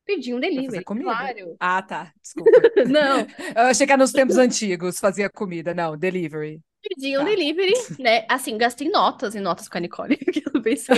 [0.05, 1.55] Pedi um delivery, claro.
[1.59, 2.13] Ah, tá.
[2.21, 2.51] Desculpa.
[2.85, 3.19] Não,
[3.55, 5.73] Eu achei que era nos tempos antigos fazia comida.
[5.73, 6.59] Não, delivery.
[6.81, 7.25] pedi um Tá.
[7.25, 8.25] delivery, né?
[8.29, 10.95] Assim, gastei notas e notas com a Nicole, porque eu pensei,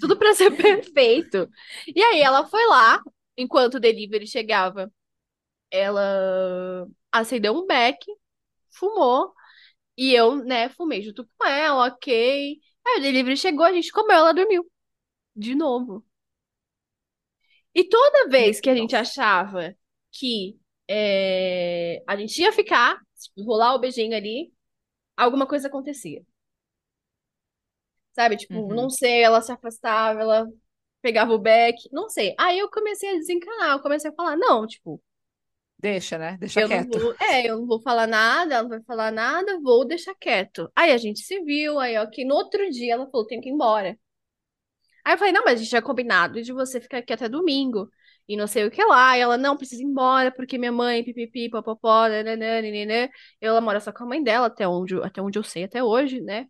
[0.00, 1.48] tudo pra ser perfeito.
[1.94, 3.00] E aí ela foi lá,
[3.36, 4.92] enquanto o delivery chegava,
[5.70, 8.04] ela acendeu um beck,
[8.70, 9.32] fumou,
[9.96, 12.58] e eu, né, fumei junto com ela, ok.
[12.86, 14.66] Aí o delivery chegou, a gente comeu, ela dormiu.
[15.36, 16.04] De novo.
[17.74, 19.74] E toda vez que a gente achava
[20.12, 24.52] que é, a gente ia ficar, tipo, rolar o beijinho ali,
[25.16, 26.24] alguma coisa acontecia.
[28.12, 28.36] Sabe?
[28.36, 28.74] Tipo, Uhum.
[28.74, 30.46] não sei, ela se afastava, ela
[31.02, 32.34] pegava o beck, não sei.
[32.38, 35.02] Aí eu comecei a desencanar, eu comecei a falar, não, tipo,
[35.78, 36.36] Deixa, né?
[36.38, 36.86] Deixa eu quieto.
[36.86, 40.70] vou, é, eu não vou falar nada, ela não vai falar nada, vou deixar quieto.
[40.76, 43.52] Aí a gente se viu, aí ok, no outro dia ela falou, tenho que ir
[43.52, 43.98] embora.
[45.10, 47.88] Aí eu falei, não, mas a gente já combinado de você ficar aqui até domingo.
[48.28, 49.16] E não sei o que lá.
[49.18, 53.08] E ela, não, precisa ir embora, porque minha mãe, pipipi, popopó, nananã, nananã.
[53.40, 55.82] Ela mora só com a mãe dela, até onde, eu- até onde eu sei, até
[55.82, 56.46] hoje, né?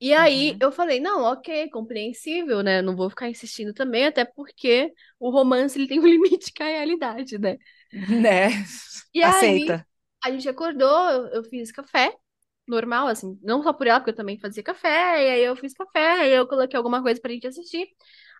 [0.00, 0.60] E aí Uhum.
[0.60, 2.82] eu falei, não, ok, compreensível, né?
[2.82, 6.66] Não vou ficar insistindo também, até porque o romance ele tem um limite com a
[6.66, 7.56] realidade, né?
[7.92, 8.48] Né?
[9.14, 9.86] E aí Aceita.
[10.24, 12.14] a gente acordou, eu, eu fiz café,
[12.68, 14.88] normal, assim, não só por ela, porque eu também fazia café,
[15.26, 17.88] e aí eu fiz café, aí eu coloquei alguma coisa pra gente assistir.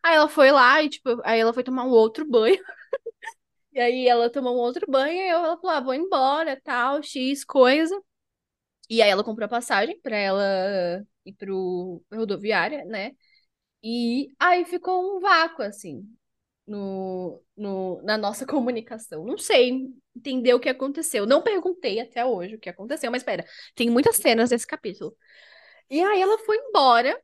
[0.04, 2.58] Aí ela foi lá e, tipo, aí ela foi tomar um outro banho.
[3.72, 7.02] E aí ela tomou um outro banho e eu, ela falou, ah, vou embora, tal,
[7.02, 8.00] X coisa.
[8.90, 13.12] E aí ela comprou a passagem pra ela ir pro rodoviária, né?
[13.82, 16.04] E aí ficou um vácuo, assim,
[16.66, 19.24] no, no, na nossa comunicação.
[19.24, 21.26] Não sei entender o que aconteceu.
[21.26, 25.16] Não perguntei até hoje o que aconteceu, mas espera, tem muitas cenas desse capítulo.
[25.90, 27.18] E aí ela foi embora.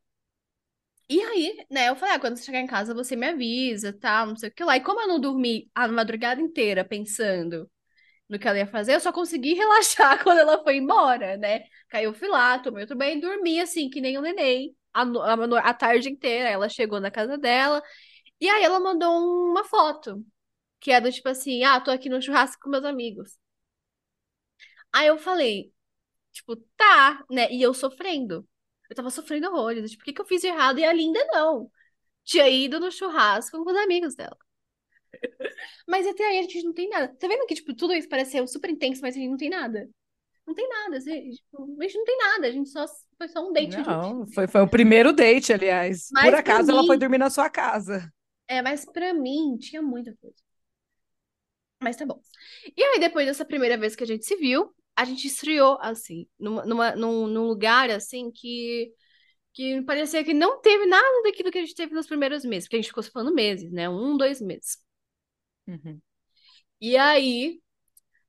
[1.09, 4.27] E aí, né, eu falei, ah, quando você chegar em casa você me avisa, tal,
[4.29, 4.77] não sei o que lá.
[4.77, 7.71] E como eu não dormi a madrugada inteira pensando
[8.29, 11.65] no que ela ia fazer, eu só consegui relaxar quando ela foi embora, né?
[11.95, 15.75] Eu fui lá, tomei outro banho dormi assim, que nem um neném, a, a, a
[15.75, 16.49] tarde inteira.
[16.51, 17.83] Ela chegou na casa dela,
[18.43, 19.09] e aí ela mandou
[19.51, 20.27] uma foto,
[20.81, 23.39] que é do tipo assim, ah, tô aqui no churrasco com meus amigos.
[24.93, 25.73] Aí eu falei,
[26.33, 27.49] tipo, tá, né?
[27.53, 28.45] E eu sofrendo.
[28.91, 29.93] Eu tava sofrendo horrores.
[29.93, 30.81] Tipo, o que que eu fiz de errado?
[30.81, 31.71] E a Linda não.
[32.25, 34.37] Tinha ido no churrasco com os amigos dela.
[35.87, 37.15] Mas até aí a gente não tem nada.
[37.17, 39.89] Tá vendo que, tipo, tudo isso pareceu super intenso, mas a gente não tem nada.
[40.45, 40.97] Não tem nada.
[40.97, 42.47] assim, tipo, a gente não tem nada.
[42.49, 46.09] A gente só foi só um date Não, foi, foi o primeiro date, aliás.
[46.11, 48.13] Mas Por acaso ela foi dormir na sua casa.
[48.53, 50.37] É, mas pra mim tinha muita coisa.
[51.81, 52.21] Mas tá bom.
[52.77, 56.29] E aí, depois dessa primeira vez que a gente se viu, a gente estreou, assim,
[56.38, 58.93] numa, numa, num, num lugar, assim, que,
[59.55, 62.77] que parecia que não teve nada daquilo que a gente teve nos primeiros meses, porque
[62.77, 63.88] a gente ficou falando meses, né?
[63.88, 64.77] Um, dois meses.
[65.67, 65.99] Uhum.
[66.79, 67.59] E aí,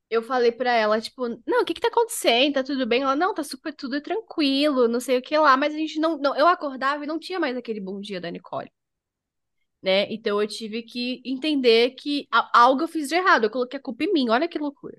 [0.09, 2.53] eu falei pra ela, tipo, não, o que que tá acontecendo?
[2.55, 3.03] Tá tudo bem?
[3.03, 6.17] Ela, não, tá super tudo tranquilo, não sei o que lá, mas a gente não,
[6.17, 8.71] não eu acordava e não tinha mais aquele bom dia da Nicole.
[9.83, 10.07] Né?
[10.09, 14.05] Então eu tive que entender que algo eu fiz de errado, eu coloquei a culpa
[14.05, 14.97] em mim, olha que loucura.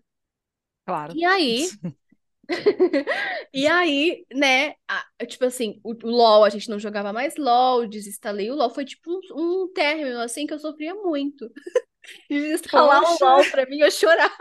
[0.84, 1.14] Claro.
[1.16, 1.66] E aí,
[3.52, 7.86] e aí, né, a, tipo assim, o, o, LOL, a gente não jogava mais LOL,
[7.86, 11.50] desinstalei o LOL, foi tipo um, um término, assim, que eu sofria muito.
[12.28, 13.24] Desinstalar Poxa.
[13.24, 14.34] o LOL pra mim, eu chorava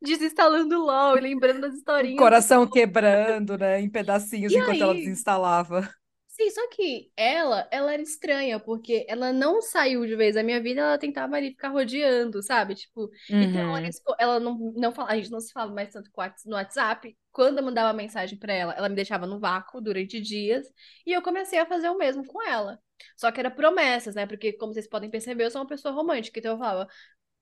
[0.00, 2.16] desinstalando o LOL, lembrando das historinhas.
[2.16, 4.80] O coração quebrando, né, em pedacinhos e enquanto aí...
[4.80, 5.88] ela desinstalava.
[6.34, 10.60] Sim, só que ela, ela era estranha, porque ela não saiu de vez da minha
[10.60, 12.74] vida, ela tentava ali ficar rodeando, sabe?
[12.74, 13.40] Tipo, uhum.
[13.42, 16.10] então ela, ela, não, não fala, a gente não se fala mais tanto
[16.46, 17.16] no WhatsApp.
[17.30, 20.66] Quando eu mandava mensagem para ela, ela me deixava no vácuo durante dias,
[21.06, 22.80] e eu comecei a fazer o mesmo com ela.
[23.16, 24.26] Só que era promessas, né?
[24.26, 26.88] Porque, como vocês podem perceber, eu sou uma pessoa romântica, então eu falava,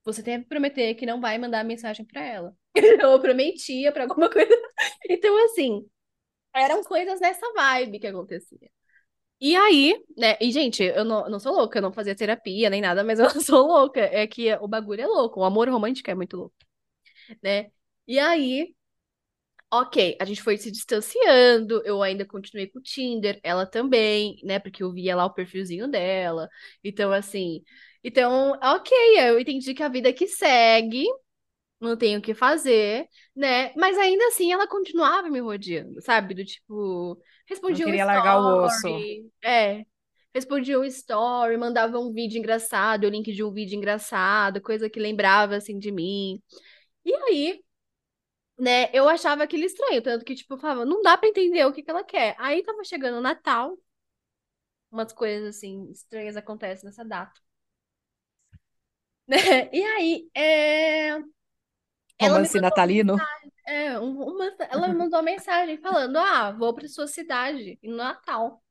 [0.03, 2.55] você tem que prometer que não vai mandar mensagem para ela.
[2.75, 4.55] eu prometia para alguma coisa.
[5.09, 5.83] Então, assim,
[6.55, 8.69] eram coisas nessa vibe que acontecia.
[9.43, 10.37] E aí, né?
[10.39, 13.29] E, gente, eu não, não sou louca, eu não fazia terapia nem nada, mas eu
[13.41, 13.99] sou louca.
[14.01, 16.55] É que o bagulho é louco, o amor romântico é muito louco,
[17.43, 17.71] né?
[18.07, 18.75] E aí,
[19.71, 24.59] ok, a gente foi se distanciando, eu ainda continuei com o Tinder, ela também, né?
[24.59, 26.49] Porque eu via lá o perfilzinho dela.
[26.83, 27.63] Então, assim.
[28.03, 28.93] Então, ok,
[29.29, 31.05] eu entendi que a vida que segue,
[31.79, 33.73] não tenho o que fazer, né?
[33.75, 36.33] Mas ainda assim ela continuava me rodeando, sabe?
[36.33, 38.87] Do tipo, respondia não queria um story, largar o osso.
[39.43, 39.85] É.
[40.33, 44.99] Respondia um story, mandava um vídeo engraçado, o link de um vídeo engraçado, coisa que
[44.99, 46.41] lembrava assim de mim.
[47.05, 47.63] E aí,
[48.57, 51.71] né, eu achava aquilo estranho, tanto que tipo, eu falava, não dá para entender o
[51.71, 52.35] que que ela quer.
[52.39, 53.77] Aí tava chegando o Natal,
[54.91, 57.39] umas coisas assim estranhas acontecem nessa data.
[59.25, 59.37] Né?
[59.71, 61.17] E aí, é...
[62.19, 63.15] Romance natalino?
[63.65, 68.61] É, uma, ela me mandou uma mensagem falando: Ah, vou para sua cidade no Natal.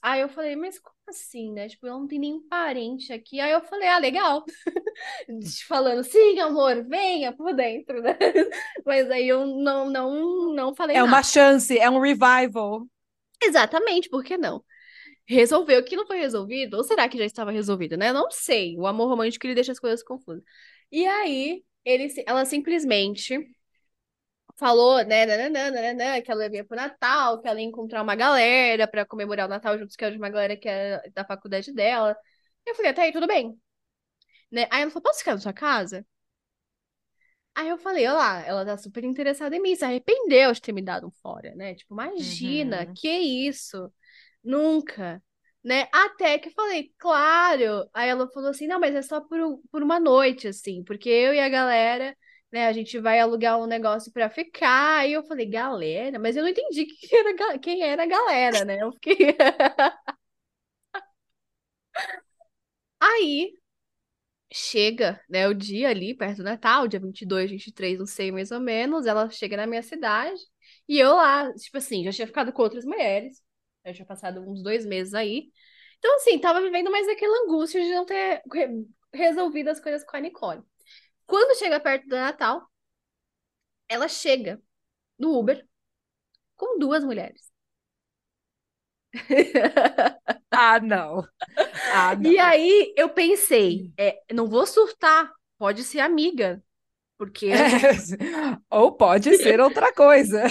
[0.00, 1.68] Aí eu falei, mas como assim, né?
[1.68, 3.40] Tipo, eu não tenho nenhum parente aqui.
[3.40, 4.44] Aí eu falei, ah, legal.
[5.68, 8.16] Falando, sim, amor, venha por dentro, né?
[8.86, 11.10] Mas aí eu não, não, não falei É nada.
[11.10, 12.86] uma chance, é um revival.
[13.42, 14.64] Exatamente, por que não?
[15.26, 16.76] Resolveu que não foi resolvido?
[16.76, 18.10] Ou será que já estava resolvido, né?
[18.10, 18.76] Eu não sei.
[18.78, 20.42] O amor romântico, ele deixa as coisas confusas.
[20.92, 23.38] E aí, ele, ela simplesmente
[24.56, 29.04] falou, né, nananana, que ela ia pro Natal, que ela ia encontrar uma galera para
[29.04, 32.16] comemorar o Natal juntos, que era de uma galera que é da faculdade dela.
[32.66, 33.58] Eu falei, até aí, tudo bem.
[34.50, 34.68] Né?
[34.70, 36.06] Aí ela falou, posso ficar na sua casa?
[37.54, 40.72] Aí eu falei, olha lá, ela tá super interessada em mim, se arrependeu de ter
[40.72, 41.74] me dado um fora, né?
[41.74, 42.94] Tipo, imagina, uhum.
[42.94, 43.92] que isso?
[44.42, 45.22] Nunca
[45.64, 45.88] né?
[45.92, 47.88] Até que eu falei, claro.
[47.94, 49.38] Aí ela falou assim: não, mas é só por,
[49.70, 52.16] por uma noite, assim, porque eu e a galera,
[52.52, 55.00] né, a gente vai alugar um negócio pra ficar.
[55.00, 58.78] Aí eu falei, galera, mas eu não entendi quem era, quem era a galera, né?
[58.82, 59.36] Eu fiquei.
[63.00, 63.54] Aí
[64.52, 68.60] chega, né, o dia ali, perto do Natal, dia 22, 23, não sei mais ou
[68.60, 70.40] menos, ela chega na minha cidade,
[70.88, 73.42] e eu lá, tipo assim, já tinha ficado com outras mulheres,
[73.84, 75.50] eu tinha passado uns dois meses aí.
[75.98, 78.42] Então, assim, tava vivendo mais aquela angústia de não ter
[79.12, 80.62] resolvido as coisas com a Nicole.
[81.26, 82.66] Quando chega perto do Natal,
[83.88, 84.60] ela chega
[85.18, 85.66] no Uber
[86.56, 87.52] com duas mulheres.
[90.50, 91.26] ah, não.
[91.92, 92.30] Ah, não.
[92.30, 96.62] E aí eu pensei, é, não vou surtar, pode ser amiga.
[97.18, 97.46] Porque.
[97.46, 97.58] É,
[98.70, 100.42] ou pode ser outra coisa.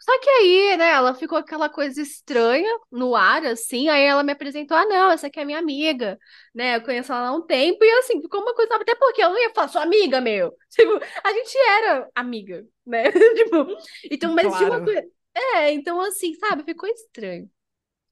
[0.00, 4.32] Só que aí, né, ela ficou aquela coisa estranha no ar, assim, aí ela me
[4.32, 6.18] apresentou, ah, não, essa aqui é minha amiga,
[6.54, 9.30] né, eu conheço ela há um tempo, e assim, ficou uma coisa, até porque eu
[9.30, 10.92] não ia falar, sua amiga, meu, tipo,
[11.24, 13.04] a gente era amiga, né,
[13.36, 13.66] tipo,
[14.10, 14.64] então, mas claro.
[14.64, 15.02] de uma coisa,
[15.34, 17.50] é, então assim, sabe, ficou estranho.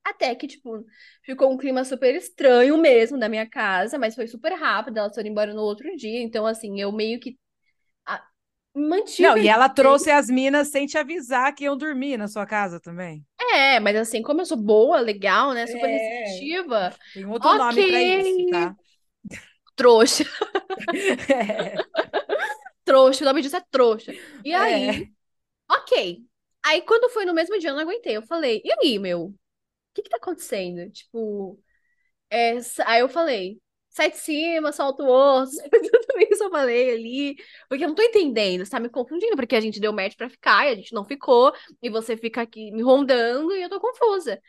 [0.04, 0.84] Até que, tipo,
[1.22, 5.28] ficou um clima super estranho mesmo na minha casa, mas foi super rápido, elas foram
[5.28, 7.38] embora no outro dia, então, assim, eu meio que
[8.78, 9.22] mantive.
[9.22, 12.80] Não, e ela trouxe as minas sem te avisar que iam dormir na sua casa
[12.80, 13.24] também.
[13.52, 15.66] É, mas assim, como eu sou boa, legal, né?
[15.66, 15.96] Super é.
[15.96, 16.94] receptiva.
[17.14, 17.58] Tem outro okay.
[17.58, 18.76] nome pra isso, tá?
[19.76, 20.24] Trouxa.
[21.28, 21.74] É.
[22.84, 24.14] Trouxa, o nome disso é trouxa.
[24.44, 25.08] E aí, é.
[25.70, 26.22] ok.
[26.64, 28.16] Aí, quando foi no mesmo dia, eu não aguentei.
[28.16, 29.26] Eu falei, e aí, meu?
[29.26, 29.34] O
[29.94, 30.90] que que tá acontecendo?
[30.90, 31.58] Tipo,
[32.30, 32.56] é...
[32.86, 33.60] aí eu falei,
[33.90, 35.56] sai de cima, solta o osso.
[35.70, 37.36] Tudo isso eu falei ali.
[37.68, 40.28] Porque eu não tô entendendo, você tá me confundindo, porque a gente deu match pra
[40.30, 43.80] ficar e a gente não ficou, e você fica aqui me rondando e eu tô
[43.80, 44.40] confusa.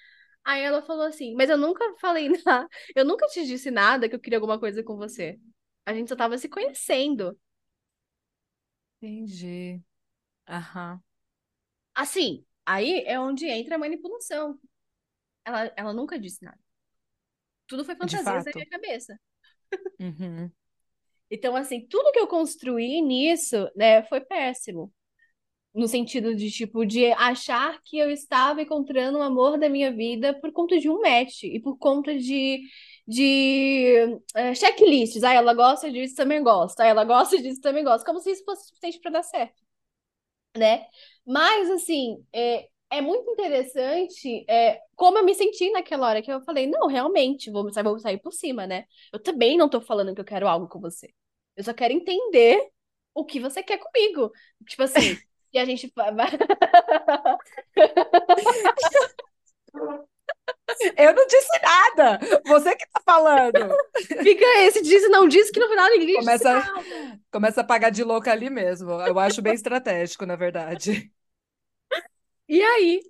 [0.43, 4.15] Aí ela falou assim: Mas eu nunca falei nada, eu nunca te disse nada que
[4.15, 5.39] eu queria alguma coisa com você.
[5.85, 7.37] A gente só tava se conhecendo.
[9.01, 9.81] Entendi.
[10.47, 11.01] Aham.
[11.95, 14.59] Assim, aí é onde entra a manipulação.
[15.45, 16.59] Ela, ela nunca disse nada.
[17.67, 18.55] Tudo foi fantasia fato.
[18.55, 19.19] minha cabeça.
[19.99, 20.51] Uhum.
[21.31, 24.93] Então, assim, tudo que eu construí nisso, né, foi péssimo.
[25.73, 30.33] No sentido de, tipo, de achar que eu estava encontrando o amor da minha vida
[30.39, 32.61] por conta de um match e por conta de,
[33.07, 35.23] de eh, checklists.
[35.23, 36.83] Ah, ela gosta disso, também gosta.
[36.83, 38.05] Ah, ela gosta disso, também gosta.
[38.05, 39.61] Como se isso fosse suficiente para dar certo,
[40.57, 40.85] né?
[41.25, 46.41] Mas, assim, é, é muito interessante é, como eu me senti naquela hora que eu
[46.41, 48.85] falei, não, realmente, vou, sa- vou sair por cima, né?
[49.13, 51.13] Eu também não tô falando que eu quero algo com você.
[51.55, 52.59] Eu só quero entender
[53.13, 54.31] o que você quer comigo.
[54.67, 55.17] Tipo assim,
[55.53, 55.91] e a gente.
[60.97, 62.19] Eu não disse nada.
[62.45, 63.59] Você que tá falando.
[64.23, 66.73] Fica esse diz e não diz que no final ninguém disse Começa,
[67.31, 68.91] começa a pagar de louca ali mesmo.
[68.91, 71.11] Eu acho bem estratégico, na verdade.
[72.49, 73.01] E aí,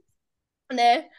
[0.73, 1.09] né?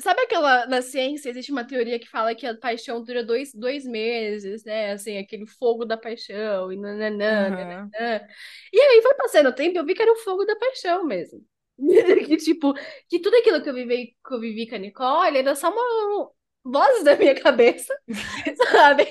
[0.00, 3.84] Sabe aquela, na ciência, existe uma teoria que fala que a paixão dura dois, dois
[3.86, 4.92] meses, né?
[4.92, 7.94] Assim, aquele fogo da paixão, e nananã, Aham.
[7.94, 8.28] nananã.
[8.72, 11.44] E aí foi passando o tempo, eu vi que era o fogo da paixão mesmo.
[12.28, 12.74] Que, tipo,
[13.08, 16.32] que tudo aquilo que eu vivi, que eu vivi com a Nicole era só uma
[16.64, 17.94] vozes da minha cabeça,
[18.72, 19.04] sabe?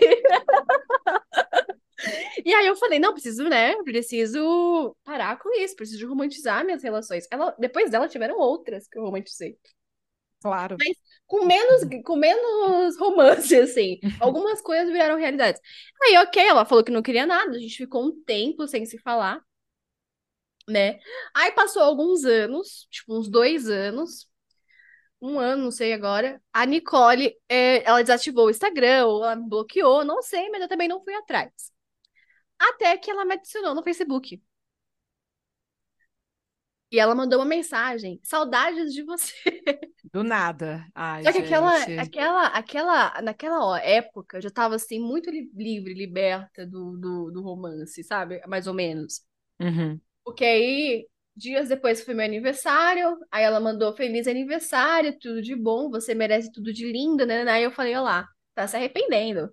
[2.46, 3.76] E aí eu falei, não, preciso, né?
[3.84, 7.28] Preciso parar com isso, preciso romantizar minhas relações.
[7.32, 9.58] Ela, depois dela tiveram outras que eu romantizei.
[10.42, 10.76] Claro.
[11.28, 14.00] com menos, com menos romance, assim.
[14.20, 15.62] Algumas coisas viraram realidades.
[16.02, 18.98] Aí, ok, ela falou que não queria nada, a gente ficou um tempo sem se
[18.98, 19.40] falar,
[20.68, 21.00] né?
[21.34, 24.28] Aí passou alguns anos, tipo uns dois anos,
[25.22, 26.42] um ano, não sei agora.
[26.52, 30.68] A Nicole, é, ela desativou o Instagram, ou ela me bloqueou, não sei, mas eu
[30.68, 31.72] também não fui atrás.
[32.70, 34.42] Até que ela me adicionou no Facebook.
[36.92, 39.34] E ela mandou uma mensagem: saudades de você.
[40.14, 40.88] Do nada.
[40.96, 41.88] Ai, Só que aquela, gente.
[41.96, 47.32] aquela, aquela, naquela ó- época, eu já tava assim, muito li- livre, liberta do, do,
[47.32, 48.42] do romance, sabe?
[48.48, 49.22] Mais ou menos.
[49.60, 50.02] Uhum.
[50.24, 55.90] Porque aí, dias depois foi meu aniversário, aí ela mandou feliz aniversário, tudo de bom,
[55.90, 57.44] você merece tudo de lindo, né?
[57.50, 59.50] Aí eu falei, olha lá, tá se arrependendo.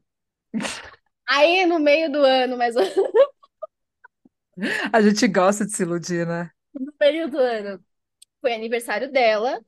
[1.29, 2.83] Aí, no meio do ano, mais ou
[4.93, 6.51] A gente gosta de se iludir, né?
[6.75, 7.85] no meio do ano,
[8.43, 9.61] foi aniversário dela,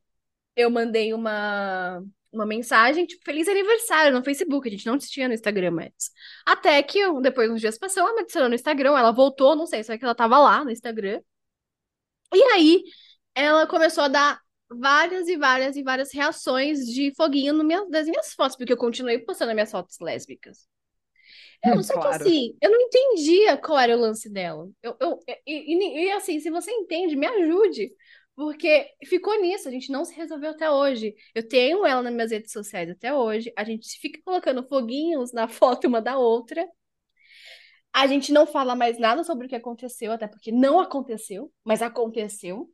[0.57, 2.03] eu mandei uma,
[2.33, 6.11] uma mensagem, tipo, feliz aniversário no Facebook, a gente não tinha no Instagram antes.
[6.47, 9.67] Até que, eu- depois uns dias passou, ela me adicionou no Instagram, ela voltou, não
[9.67, 11.23] sei, só que ela tava lá no Instagram.
[12.35, 12.85] E aí,
[13.35, 14.41] ela começou a dar
[14.71, 18.77] várias e várias e várias reações de foguinho no minha, das minhas fotos, porque eu
[18.77, 20.69] continuei postando as minhas fotos lésbicas.
[21.65, 22.25] Eu, só que Claro.
[22.25, 24.69] assim, eu não entendia qual era o lance dela.
[24.83, 27.93] Eu, eu, e, e- e, assim, se você entende, me ajude.
[28.37, 31.15] Porque ficou nisso, a gente não se resolveu até hoje.
[31.35, 33.53] Eu tenho ela nas minhas redes sociais até hoje.
[33.57, 36.67] A gente fica colocando foguinhos na foto uma da outra.
[37.93, 41.83] A gente não fala mais nada sobre o que aconteceu, até porque não aconteceu, mas
[41.83, 42.71] aconteceu.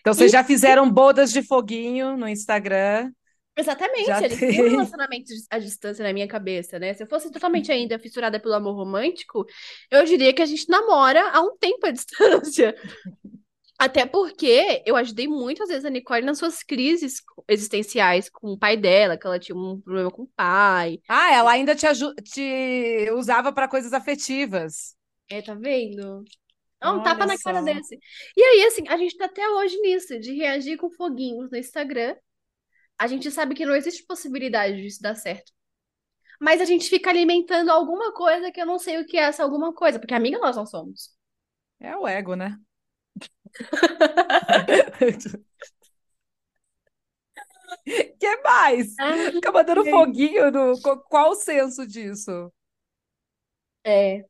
[0.00, 3.10] Então, vocês já fizeram bodas de foguinho no Instagram.
[3.58, 6.94] Exatamente, Já a gente tem um relacionamento à distância na minha cabeça, né?
[6.94, 9.44] Se eu fosse totalmente ainda fissurada pelo amor romântico,
[9.90, 12.76] eu diria que a gente namora há um tempo à distância.
[13.76, 18.76] Até porque eu ajudei muitas vezes a Nicole nas suas crises existenciais com o pai
[18.76, 21.00] dela, que ela tinha um problema com o pai.
[21.08, 21.86] Ah, ela ainda te,
[22.22, 24.96] te usava para coisas afetivas.
[25.28, 26.24] É, tá vendo?
[26.80, 27.64] É um Olha tapa na cara só.
[27.64, 27.98] desse.
[28.36, 32.14] E aí, assim, a gente tá até hoje nisso, de reagir com foguinhos no Instagram.
[32.98, 35.52] A gente sabe que não existe possibilidade disso dar certo.
[36.40, 39.42] Mas a gente fica alimentando alguma coisa que eu não sei o que é essa
[39.44, 41.16] alguma coisa, porque amiga nós não somos.
[41.80, 42.58] É o ego, né?
[48.18, 49.00] que mais?
[49.32, 50.80] Fica mandando foguinho no.
[50.80, 52.52] qu- Qual o senso disso?
[53.84, 54.28] É.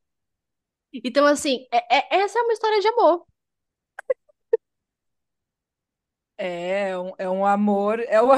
[1.05, 3.27] Então, assim, é- é- essa é uma história de amor.
[6.39, 8.29] É um, é um amor, é, um,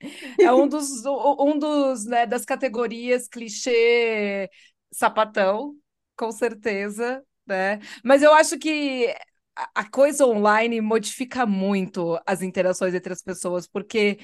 [0.40, 4.50] é um dos, um dos, né, das categorias clichê
[4.92, 5.74] sapatão,
[6.16, 7.80] com certeza, né?
[8.04, 9.14] Mas eu acho que
[9.74, 14.18] a coisa online modifica muito as interações entre as pessoas, porque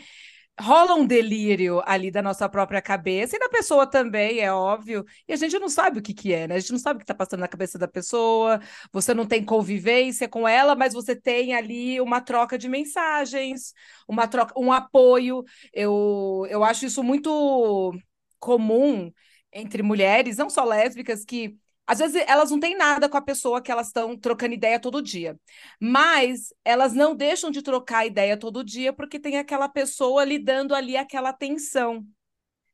[0.59, 5.05] rola um delírio ali da nossa própria cabeça e da pessoa também, é óbvio.
[5.29, 6.55] E a gente não sabe o que que é, né?
[6.57, 8.61] A gente não sabe o que está passando na cabeça da pessoa.
[8.93, 13.75] Você não tem convivência com ela, mas você tem ali uma troca de mensagens,
[14.09, 15.45] uma troca, um apoio.
[15.73, 17.93] Eu, eu acho isso muito
[18.39, 19.13] comum
[19.53, 23.61] entre mulheres, não só lésbicas, que às vezes elas não têm nada com a pessoa
[23.63, 25.39] que elas estão trocando ideia todo dia.
[25.81, 30.75] Mas elas não deixam de trocar ideia todo dia porque tem aquela pessoa lhe dando
[30.75, 32.05] ali aquela atenção.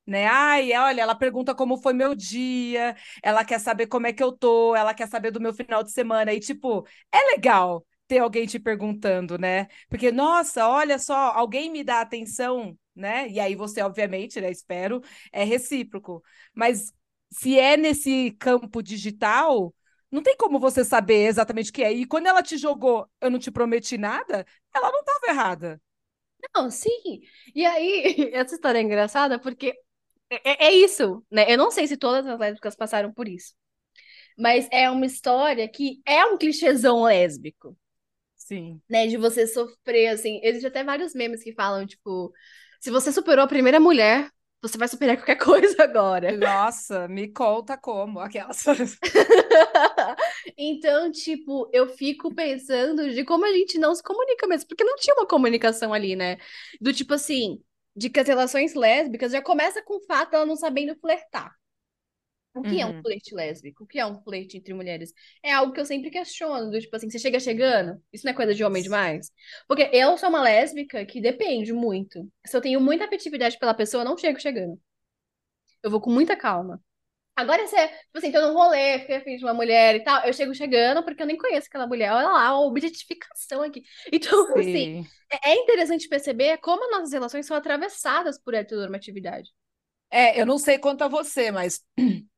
[0.07, 0.27] Né?
[0.27, 4.33] Ai, olha, ela pergunta como foi meu dia, ela quer saber como é que eu
[4.33, 6.33] tô, ela quer saber do meu final de semana.
[6.33, 9.69] E, tipo, é legal ter alguém te perguntando, né?
[9.89, 13.29] Porque, nossa, olha só, alguém me dá atenção, né?
[13.29, 15.01] E aí você, obviamente, né, espero,
[15.33, 16.23] é recíproco.
[16.55, 16.93] Mas
[17.33, 19.75] se é nesse campo digital,
[20.11, 21.93] não tem como você saber exatamente o que é.
[21.93, 25.81] E quando ela te jogou, eu não te prometi nada, ela não estava errada.
[26.55, 27.23] Não, sim.
[27.55, 29.75] E aí, essa história é engraçada porque
[30.31, 31.51] é, é, isso, né?
[31.51, 33.55] Eu não sei se todas as lésbicas passaram por isso.
[34.39, 37.77] Mas é uma história que é um clichêzão lésbico.
[38.37, 38.81] Sim.
[38.89, 39.07] Né?
[39.07, 40.41] De você sofrer, assim.
[40.43, 42.33] Existem até vários memes que falam, tipo,
[42.81, 44.31] se você superou a primeira mulher,
[44.63, 46.37] você vai superar qualquer coisa agora.
[46.37, 48.65] Nossa, me conta como, aquelas.
[50.57, 54.97] então, tipo, eu fico pensando de como a gente não se comunica mesmo, porque não
[54.97, 56.39] tinha uma comunicação ali, né?
[56.81, 57.61] Do tipo assim,
[57.97, 61.53] de que as relações lésbicas já começa com o fato dela não sabendo flertar.
[62.63, 62.81] O que uhum.
[62.81, 63.03] é um uhum.
[63.03, 63.83] flerte lésbico?
[63.83, 65.13] O que é um flerte entre mulheres?
[65.43, 68.01] É algo que eu sempre questiono, do tipo assim, você chega chegando?
[68.13, 69.33] Isso não é coisa de homem demais?
[69.67, 72.31] Porque eu sou uma lésbica que depende muito.
[72.47, 74.81] Se eu tenho muita afetividade pela pessoa, eu não chego chegando.
[75.83, 76.81] Eu vou com muita calma.
[77.35, 80.25] Agora, se é, tipo assim, tô num rolê, fiquei afim de uma mulher e tal,
[80.25, 82.13] eu chego chegando porque eu nem conheço aquela mulher.
[82.13, 83.83] Olha lá, a objetificação aqui.
[84.13, 84.61] Então, Sim.
[84.61, 89.51] assim, é, é interessante perceber como nossas relações são atravessadas por heteronormatividade.
[90.13, 91.83] É, eu não sei quanto a você, mas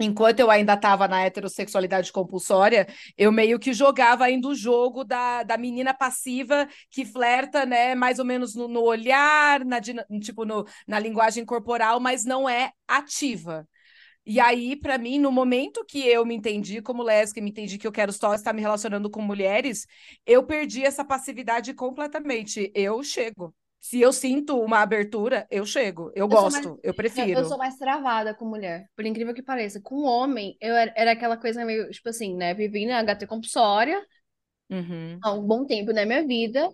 [0.00, 2.86] enquanto eu ainda estava na heterossexualidade compulsória,
[3.16, 8.18] eu meio que jogava ainda o jogo da, da menina passiva que flerta, né, mais
[8.18, 9.80] ou menos no, no olhar, na,
[10.20, 13.66] tipo, no, na linguagem corporal, mas não é ativa.
[14.26, 17.86] E aí, para mim, no momento que eu me entendi como lésbica, me entendi que
[17.86, 19.86] eu quero só estar me relacionando com mulheres,
[20.26, 22.72] eu perdi essa passividade completamente.
[22.74, 23.54] Eu chego.
[23.84, 26.10] Se eu sinto uma abertura, eu chego.
[26.14, 27.38] Eu, eu gosto, mais, eu prefiro.
[27.38, 29.78] Eu sou mais travada com mulher, por incrível que pareça.
[29.78, 32.54] Com homem, eu era, era aquela coisa meio, tipo assim, né?
[32.54, 34.02] Vivi na HT compulsória
[34.70, 35.18] uhum.
[35.22, 36.66] há um bom tempo na minha vida.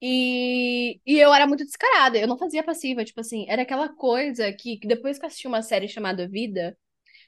[0.00, 4.50] E, e eu era muito descarada, eu não fazia passiva, tipo assim, era aquela coisa
[4.50, 6.78] que, que depois que eu assisti uma série chamada Vida,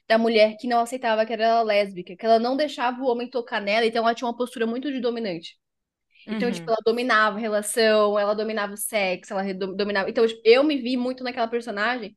[0.07, 3.61] da mulher que não aceitava que era lésbica, que ela não deixava o homem tocar
[3.61, 5.59] nela, então ela tinha uma postura muito de dominante.
[6.27, 6.53] Então, uhum.
[6.53, 10.09] tipo, ela dominava a relação, ela dominava o sexo, ela dominava.
[10.09, 12.15] Então, tipo, eu me vi muito naquela personagem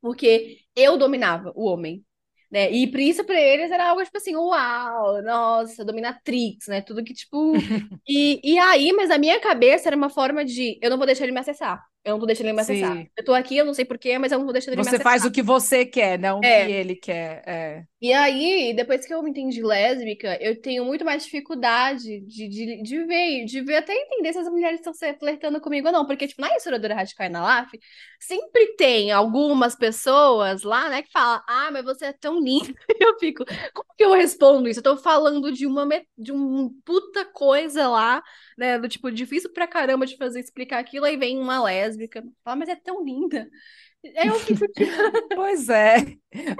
[0.00, 2.04] porque eu dominava o homem.
[2.50, 2.70] Né?
[2.70, 6.82] E por isso para eles era algo tipo assim, uau, nossa, dominatrix, né?
[6.82, 7.54] Tudo que tipo.
[8.06, 11.24] e, e aí, mas a minha cabeça era uma forma de eu não vou deixar
[11.24, 11.82] ele me acessar.
[12.04, 12.96] Eu não vou deixar ele me acessar.
[12.96, 13.08] Sim.
[13.16, 14.96] Eu tô aqui, eu não sei porquê, mas eu não vou deixar ele você me
[14.96, 14.98] acessar.
[14.98, 16.66] Você faz o que você quer, não o é.
[16.66, 17.42] que ele quer.
[17.46, 17.84] É.
[18.04, 22.82] E aí, depois que eu me entendi lésbica, eu tenho muito mais dificuldade de, de,
[22.82, 26.04] de ver, de ver até entender se as mulheres estão flertando comigo ou não.
[26.04, 27.70] Porque, tipo, na Insuradora Radical e na LAF,
[28.20, 32.74] sempre tem algumas pessoas lá, né, que falam, ah, mas você é tão linda.
[33.00, 34.80] Eu fico, como que eu respondo isso?
[34.80, 35.86] Eu tô falando de uma
[36.16, 38.22] de um puta coisa lá,
[38.56, 41.93] né, do tipo, difícil pra caramba de fazer explicar aquilo, aí vem uma lésbica,
[42.42, 43.48] fala, mas é tão linda.
[44.16, 44.90] Aí eu fico tipo...
[45.34, 45.96] Pois é.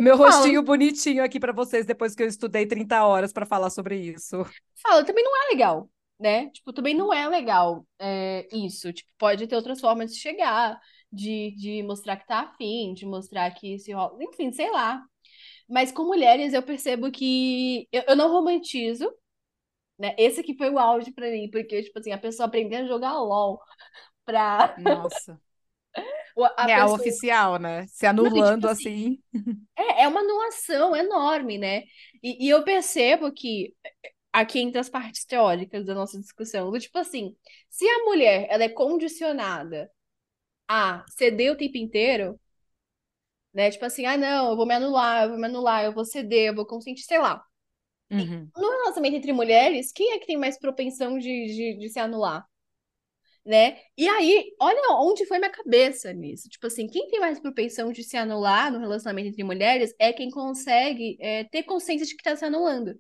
[0.01, 0.67] Meu rostinho Fala.
[0.67, 4.45] bonitinho aqui para vocês depois que eu estudei 30 horas para falar sobre isso.
[4.83, 6.51] Fala, também não é legal, né?
[6.51, 8.93] Tipo, também não é legal é, isso.
[8.93, 10.79] Tipo, pode ter outras formas de chegar,
[11.13, 14.17] de, de mostrar que tá afim, de mostrar que se rola.
[14.23, 15.03] Enfim, sei lá.
[15.69, 19.11] Mas com mulheres eu percebo que eu, eu não romantizo,
[19.99, 20.15] né?
[20.19, 23.19] Esse aqui foi o auge para mim, porque, tipo assim, a pessoa aprender a jogar
[23.21, 23.61] LOL
[24.25, 24.75] pra.
[24.79, 25.41] Nossa.
[26.57, 26.95] A é pessoa...
[26.97, 27.87] oficial, né?
[27.87, 29.23] Se anulando Não, tipo assim.
[29.33, 29.67] assim.
[29.77, 31.85] É, é uma anulação enorme, né?
[32.21, 33.73] E, e, eu percebo que
[34.33, 37.37] aqui entre as partes teóricas da nossa discussão, do tipo assim,
[37.71, 39.89] se a mulher ela é condicionada
[40.67, 42.41] a ceder o tempo inteiro,
[43.53, 43.71] né?
[43.71, 46.49] Tipo assim, ah, não, eu vou me anular, eu vou me anular, eu vou ceder,
[46.49, 47.45] eu vou consentir, sei lá.
[48.11, 48.51] Uhum.
[48.57, 52.45] No relacionamento entre mulheres, quem é que tem mais propensão de, de, de se anular?
[53.45, 53.79] Né?
[53.97, 56.49] E aí, olha onde foi minha cabeça nisso.
[56.49, 60.31] Tipo assim, quem tem mais propensão de se anular no relacionamento entre mulheres é quem
[60.31, 62.99] consegue é, ter consciência de que está se anulando.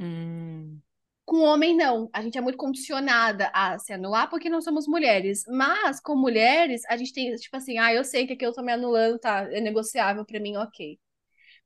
[0.00, 0.80] Hum.
[1.24, 2.10] Com homem, não.
[2.12, 5.44] A gente é muito condicionada a se anular porque não somos mulheres.
[5.46, 8.62] Mas, com mulheres, a gente tem, tipo assim, ah, eu sei que aqui eu tô
[8.62, 9.42] me anulando, tá?
[9.52, 10.98] É negociável pra mim, ok.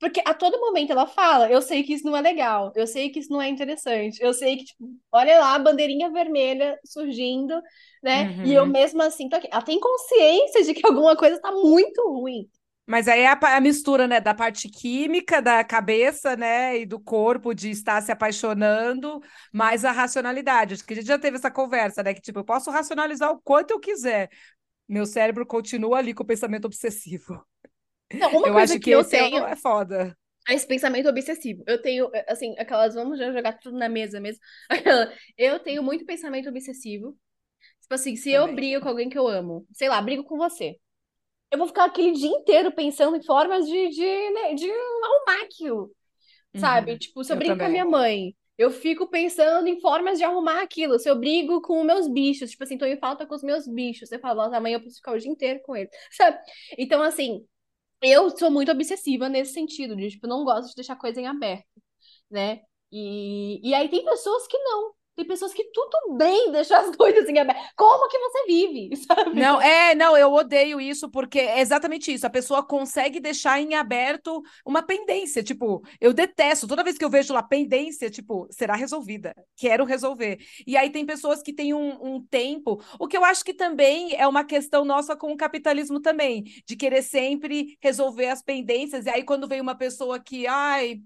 [0.05, 3.09] Porque a todo momento ela fala, eu sei que isso não é legal, eu sei
[3.09, 7.59] que isso não é interessante, eu sei que, tipo, olha lá, a bandeirinha vermelha surgindo,
[8.03, 8.25] né?
[8.25, 8.45] Uhum.
[8.45, 8.69] E eu uhum.
[8.69, 9.49] mesmo assim tô aqui.
[9.51, 12.47] Ela tem consciência de que alguma coisa tá muito ruim.
[12.87, 17.01] Mas aí é a, a, mistura, né, da parte química da cabeça, né, e do
[17.01, 20.75] corpo de estar se apaixonando, mais a racionalidade.
[20.75, 23.41] Acho que a gente já teve essa conversa, né, que tipo, eu posso racionalizar o
[23.41, 24.29] quanto eu quiser.
[24.87, 27.43] Meu cérebro continua ali com o pensamento obsessivo.
[28.19, 30.17] Não, uma eu coisa acho que, que eu é tenho é foda.
[30.49, 31.65] Esse pensamento obsessivo.
[31.67, 34.41] Eu tenho, assim, aquelas, vamos já jogar tudo na mesa mesmo.
[35.39, 37.17] Eu tenho muito pensamento obsessivo.
[37.81, 38.49] Tipo assim, se Também.
[38.49, 40.79] eu brigo com alguém que eu amo, sei lá, brigo com você
[41.55, 45.91] eu vou ficar aquele dia inteiro pensando em formas de, de, né, de arrumar aquilo.
[46.57, 46.93] Sabe?
[46.93, 47.67] Uhum, tipo, se eu, eu brigo também.
[47.67, 50.99] com a minha mãe, eu fico pensando em formas de arrumar aquilo.
[50.99, 54.09] Se eu brigo com meus bichos, tipo assim, tô em falta com os meus bichos.
[54.09, 55.91] Você fala, nossa, amanhã eu preciso ficar o dia inteiro com eles.
[56.12, 56.39] Sabe?
[56.77, 57.45] Então, assim,
[58.03, 61.66] eu sou muito obsessiva nesse sentido, de, tipo, não gosto de deixar coisa em aberto,
[62.30, 62.62] né?
[62.92, 64.93] E, e aí tem pessoas que não.
[65.17, 67.61] Tem pessoas que tudo bem deixar as coisas em aberto.
[67.77, 69.39] Como que você vive, sabe?
[69.39, 72.27] Não, é, não, eu odeio isso porque é exatamente isso.
[72.27, 75.43] A pessoa consegue deixar em aberto uma pendência.
[75.43, 76.67] Tipo, eu detesto.
[76.67, 79.35] Toda vez que eu vejo lá pendência, tipo, será resolvida.
[79.57, 80.39] Quero resolver.
[80.67, 82.83] E aí tem pessoas que têm um, um tempo.
[82.99, 86.77] O que eu acho que também é uma questão nossa com o capitalismo também, de
[86.77, 89.07] querer sempre resolver as pendências.
[89.07, 91.01] E aí, quando vem uma pessoa que, ai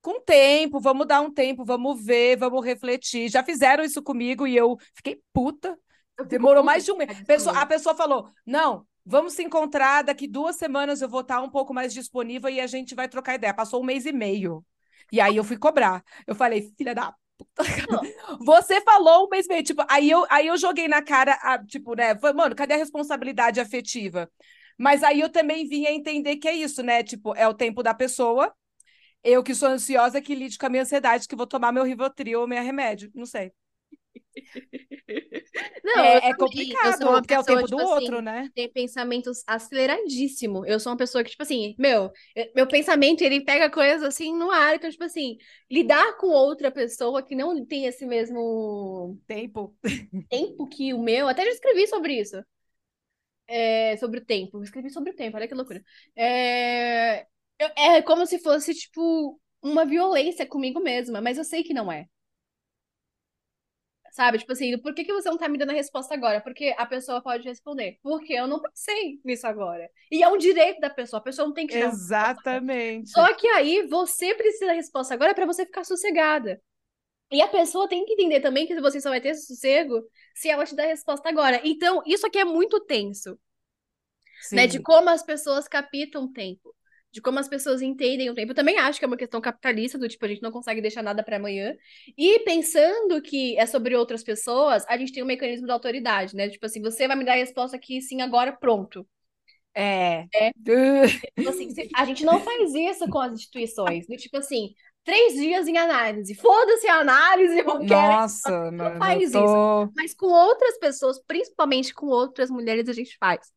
[0.00, 3.28] com tempo, vamos dar um tempo, vamos ver, vamos refletir.
[3.28, 5.78] Já fizeram isso comigo e eu fiquei puta.
[6.26, 7.20] Demorou mais de um mês.
[7.22, 11.50] Pessoa, a pessoa falou: não, vamos se encontrar, daqui duas semanas eu vou estar um
[11.50, 13.54] pouco mais disponível e a gente vai trocar ideia.
[13.54, 14.64] Passou um mês e meio.
[15.12, 16.02] E aí eu fui cobrar.
[16.26, 17.62] Eu falei, filha da puta.
[18.44, 19.62] Você falou um mês e meio.
[19.62, 22.14] Tipo, aí eu, aí eu joguei na cara, a, tipo, né?
[22.34, 24.30] Mano, cadê a responsabilidade afetiva?
[24.76, 27.02] Mas aí eu também vinha entender que é isso, né?
[27.02, 28.52] Tipo, é o tempo da pessoa
[29.22, 32.40] eu que sou ansiosa que lide com a minha ansiedade, que vou tomar meu Rivotril
[32.40, 33.10] ou meu remédio.
[33.14, 33.52] Não sei.
[35.84, 38.50] Não, é, é complicado, porque é o tempo tipo do assim, outro, né?
[38.54, 40.64] Tem pensamentos aceleradíssimo.
[40.66, 42.12] Eu sou uma pessoa que, tipo assim, meu,
[42.54, 44.76] meu pensamento, ele pega coisas assim no ar.
[44.76, 45.38] Então, tipo assim,
[45.70, 49.74] lidar com outra pessoa que não tem esse mesmo tempo,
[50.28, 52.36] tempo que o meu, até já escrevi sobre isso.
[53.46, 54.62] É, sobre o tempo.
[54.62, 55.82] escrevi sobre o tempo, olha que loucura.
[56.14, 57.26] É,
[57.58, 62.06] é como se fosse, tipo, uma violência comigo mesma, mas eu sei que não é.
[64.12, 64.38] Sabe?
[64.38, 66.40] Tipo assim, por que, que você não tá me dando a resposta agora?
[66.40, 67.98] Porque a pessoa pode responder.
[68.02, 69.88] Porque eu não pensei nisso agora.
[70.10, 71.20] E é um direito da pessoa.
[71.20, 73.10] A pessoa não tem que dar Exatamente.
[73.10, 76.60] Só que aí você precisa da resposta agora para você ficar sossegada.
[77.30, 80.02] E a pessoa tem que entender também que você só vai ter sossego
[80.34, 81.60] se ela te der a resposta agora.
[81.62, 83.38] Então, isso aqui é muito tenso.
[84.50, 84.66] Né?
[84.66, 86.74] De como as pessoas captam o tempo
[87.10, 88.52] de como as pessoas entendem o tempo.
[88.52, 91.02] Eu também acho que é uma questão capitalista, do tipo, a gente não consegue deixar
[91.02, 91.74] nada para amanhã.
[92.16, 96.48] E pensando que é sobre outras pessoas, a gente tem um mecanismo da autoridade, né?
[96.48, 99.06] Tipo assim, você vai me dar a resposta aqui, sim, agora, pronto.
[99.74, 100.26] É.
[100.34, 100.50] é.
[101.38, 104.06] tipo assim, a gente não faz isso com as instituições.
[104.06, 106.34] Do tipo assim, três dias em análise.
[106.34, 109.38] Foda-se a análise, eu Nossa, não, não faz tô...
[109.38, 109.92] isso.
[109.96, 113.50] Mas com outras pessoas, principalmente com outras mulheres, a gente faz.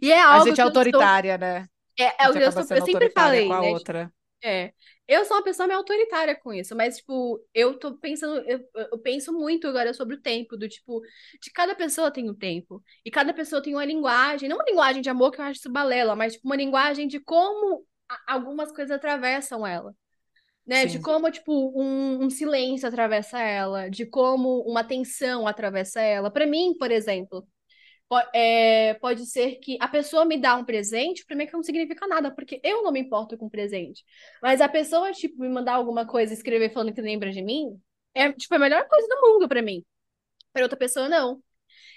[0.00, 1.46] E é algo a gente é autoritária, estou...
[1.46, 1.66] né?
[1.98, 2.52] É, é que eu, eu
[2.84, 3.60] sempre falei, né?
[3.60, 4.12] outra.
[4.42, 4.72] É.
[5.06, 8.98] Eu sou uma pessoa meio autoritária com isso, mas, tipo, eu tô pensando, eu, eu,
[8.98, 11.00] penso muito agora sobre o tempo, do tipo,
[11.42, 12.82] de cada pessoa tem um tempo.
[13.04, 15.72] E cada pessoa tem uma linguagem, não uma linguagem de amor que eu acho isso
[15.72, 17.86] balela, mas, tipo, uma linguagem de como
[18.26, 19.94] algumas coisas atravessam ela.
[20.66, 20.84] Né?
[20.84, 26.30] De como, tipo, um, um silêncio atravessa ela, de como uma tensão atravessa ela.
[26.30, 27.48] Para mim, por exemplo,
[28.34, 32.06] é, pode ser que a pessoa me dá um presente, para mim que não significa
[32.06, 34.04] nada, porque eu não me importo com presente.
[34.42, 37.78] Mas a pessoa, tipo, me mandar alguma coisa, escrever falando que lembra de mim,
[38.14, 39.84] é, tipo, a melhor coisa do mundo para mim.
[40.52, 41.42] Para outra pessoa, não.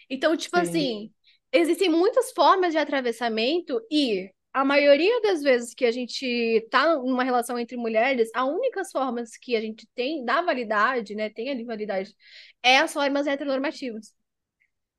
[0.09, 0.61] Então, tipo Sim.
[0.63, 1.13] assim,
[1.51, 7.23] existem muitas formas de atravessamento e a maioria das vezes que a gente tá numa
[7.23, 11.63] relação entre mulheres, a única formas que a gente tem da validade, né, tem ali
[11.63, 12.13] validade,
[12.61, 14.13] é as formas heteronormativas.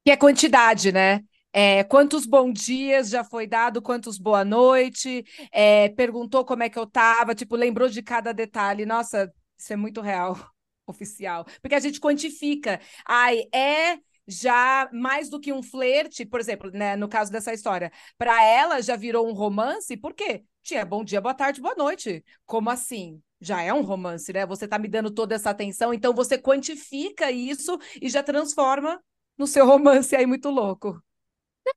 [0.05, 1.21] Que é quantidade, né?
[1.53, 6.79] É, quantos bons dias já foi dado, quantos boa noite, é, perguntou como é que
[6.79, 8.87] eu tava, tipo, lembrou de cada detalhe.
[8.87, 10.37] Nossa, isso é muito real,
[10.87, 11.45] oficial.
[11.61, 12.81] Porque a gente quantifica.
[13.07, 17.93] Ai, é já mais do que um flerte, por exemplo, né, no caso dessa história,
[18.17, 20.45] para ela já virou um romance, por quê?
[20.63, 22.25] Tinha bom dia, boa tarde, boa noite.
[22.47, 23.21] Como assim?
[23.41, 24.47] Já é um romance, né?
[24.47, 29.01] Você tá me dando toda essa atenção, então você quantifica isso e já transforma
[29.39, 31.03] no seu romance aí muito louco.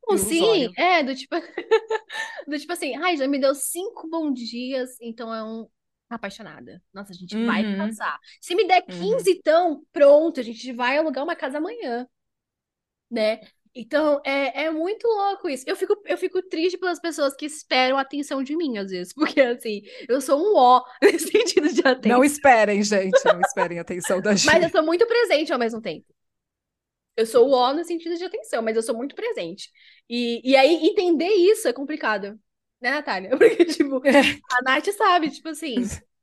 [0.08, 1.36] Não, sim, é, do tipo,
[2.47, 5.68] do tipo assim, ai, já me deu cinco bons dias, então é um
[6.10, 6.82] apaixonada.
[6.93, 7.45] Nossa, a gente uhum.
[7.45, 8.20] vai casar.
[8.41, 9.22] Se me der 15, uhum.
[9.28, 12.08] então, pronto, a gente vai alugar uma casa amanhã
[13.10, 13.39] né?
[13.78, 15.66] Então, é, é muito louco isso.
[15.68, 19.14] Eu fico, eu fico triste pelas pessoas que esperam atenção de mim, às vezes.
[19.16, 22.18] Porque, assim, eu sou um ó nesse sentido de atenção.
[22.18, 23.20] Não esperem, gente.
[23.26, 24.45] Não esperem atenção da gente.
[24.45, 26.06] Mas eu sou muito presente ao mesmo tempo.
[27.16, 29.70] Eu sou o ó no sentido de atenção, mas eu sou muito presente.
[30.09, 32.39] E, e aí, entender isso é complicado.
[32.82, 33.30] Né, Natália?
[33.38, 34.39] Porque, tipo, é.
[34.51, 35.76] a Nath sabe, tipo assim...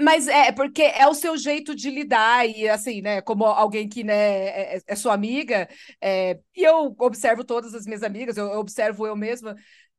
[0.00, 4.02] Mas é porque é o seu jeito de lidar, e assim, né, como alguém que
[4.02, 5.68] né, é, é, é sua amiga,
[6.00, 9.54] é, e eu observo todas as minhas amigas, eu, eu observo eu mesma.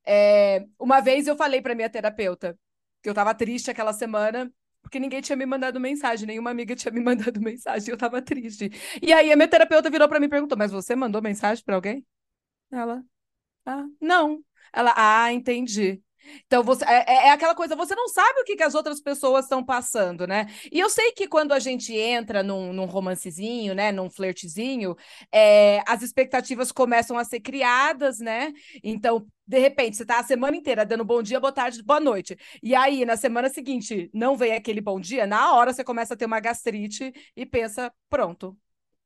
[0.05, 2.57] É, uma vez eu falei para minha terapeuta
[3.01, 4.51] que eu estava triste aquela semana,
[4.85, 8.69] porque ninguém tinha me mandado mensagem, nenhuma amiga tinha me mandado mensagem, eu estava triste.
[9.01, 11.75] E aí a minha terapeuta virou para mim e perguntou: Mas você mandou mensagem para
[11.75, 12.05] alguém?
[12.71, 13.03] Ela,
[13.65, 14.43] ah, não.
[14.73, 16.03] Ela, ah, entendi.
[16.45, 19.01] Então, você, é, é, é aquela coisa, você não sabe o que, que as outras
[19.01, 20.47] pessoas estão passando, né?
[20.71, 24.95] E eu sei que quando a gente entra num, num romancezinho, né, num flertezinho,
[25.31, 28.53] é, as expectativas começam a ser criadas, né?
[28.83, 32.37] Então, de repente, você tá a semana inteira dando bom dia, boa tarde, boa noite.
[32.63, 36.17] E aí, na semana seguinte, não vem aquele bom dia, na hora você começa a
[36.17, 38.57] ter uma gastrite e pensa, pronto,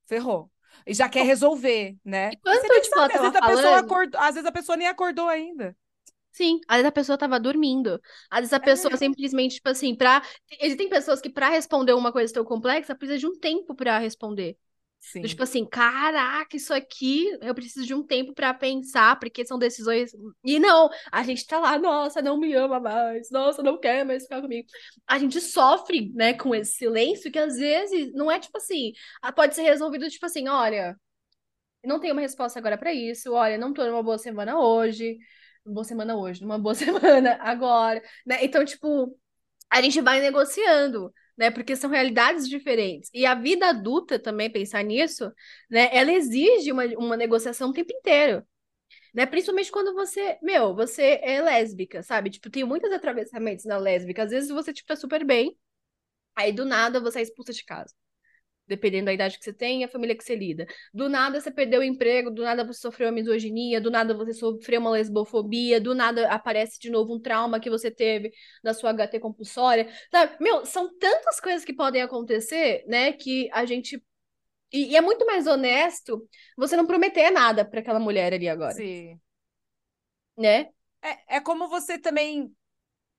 [0.07, 0.49] ferrou.
[0.85, 2.31] E já quer resolver, né?
[2.31, 5.27] E quanto, tipo, sabe, às, vezes a pessoa acordou, às vezes a pessoa nem acordou
[5.27, 5.75] ainda.
[6.31, 7.99] Sim, às vezes a pessoa tava dormindo.
[8.29, 8.97] Às vezes a pessoa é.
[8.97, 10.21] simplesmente, tipo assim, pra.
[10.61, 14.57] Existem pessoas que, para responder uma coisa tão complexa, precisa de um tempo para responder.
[15.01, 15.21] Sim.
[15.21, 20.11] Tipo assim, caraca, isso aqui eu preciso de um tempo para pensar, porque são decisões.
[20.43, 24.23] E não, a gente tá lá, nossa, não me ama mais, nossa, não quer mais
[24.23, 24.67] ficar comigo.
[25.07, 28.91] A gente sofre, né, com esse silêncio que às vezes não é tipo assim,
[29.35, 30.95] pode ser resolvido tipo assim, olha,
[31.83, 35.17] não tenho uma resposta agora para isso, olha, não tô numa boa semana hoje
[35.69, 38.43] boa semana hoje, numa boa semana agora, né?
[38.43, 39.17] Então, tipo,
[39.69, 41.51] a gente vai negociando, né?
[41.51, 43.09] Porque são realidades diferentes.
[43.13, 45.31] E a vida adulta também, pensar nisso,
[45.69, 45.89] né?
[45.95, 48.45] Ela exige uma, uma negociação o tempo inteiro.
[49.13, 49.25] Né?
[49.25, 52.29] Principalmente quando você, meu, você é lésbica, sabe?
[52.29, 54.23] Tipo, tem muitos atravessamentos na lésbica.
[54.23, 55.57] Às vezes você, tipo, tá super bem,
[56.35, 57.93] aí do nada você é expulsa de casa
[58.69, 60.65] dependendo da idade que você tem e a família que você lida.
[60.93, 64.33] Do nada você perdeu o emprego, do nada você sofreu uma misoginia, do nada você
[64.33, 68.31] sofreu uma lesbofobia, do nada aparece de novo um trauma que você teve
[68.63, 69.89] da sua HT compulsória.
[70.11, 70.37] Sabe?
[70.39, 74.01] Meu, são tantas coisas que podem acontecer, né, que a gente
[74.71, 78.73] e, e é muito mais honesto você não prometer nada para aquela mulher ali agora.
[78.73, 79.19] Sim.
[80.37, 80.69] Né?
[81.01, 82.53] É, é como você também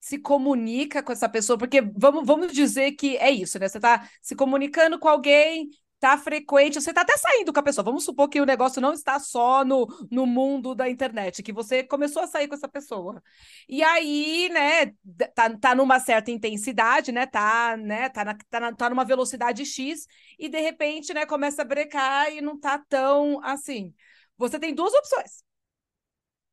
[0.00, 3.68] se comunica com essa pessoa, porque vamos, vamos dizer que é isso, né?
[3.68, 5.68] Você está se comunicando com alguém,
[6.00, 7.84] tá frequente, você tá até saindo com a pessoa.
[7.84, 11.84] Vamos supor que o negócio não está só no, no mundo da internet, que você
[11.84, 13.22] começou a sair com essa pessoa.
[13.68, 14.86] E aí, né,
[15.34, 17.26] tá, tá numa certa intensidade, né?
[17.26, 20.06] Tá, né, tá, na, tá, na, tá numa velocidade X,
[20.38, 23.94] e de repente, né, começa a brecar e não tá tão assim.
[24.38, 25.44] Você tem duas opções.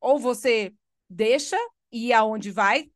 [0.01, 0.73] Ou você
[1.09, 1.57] deixa
[1.91, 2.89] ir aonde vai,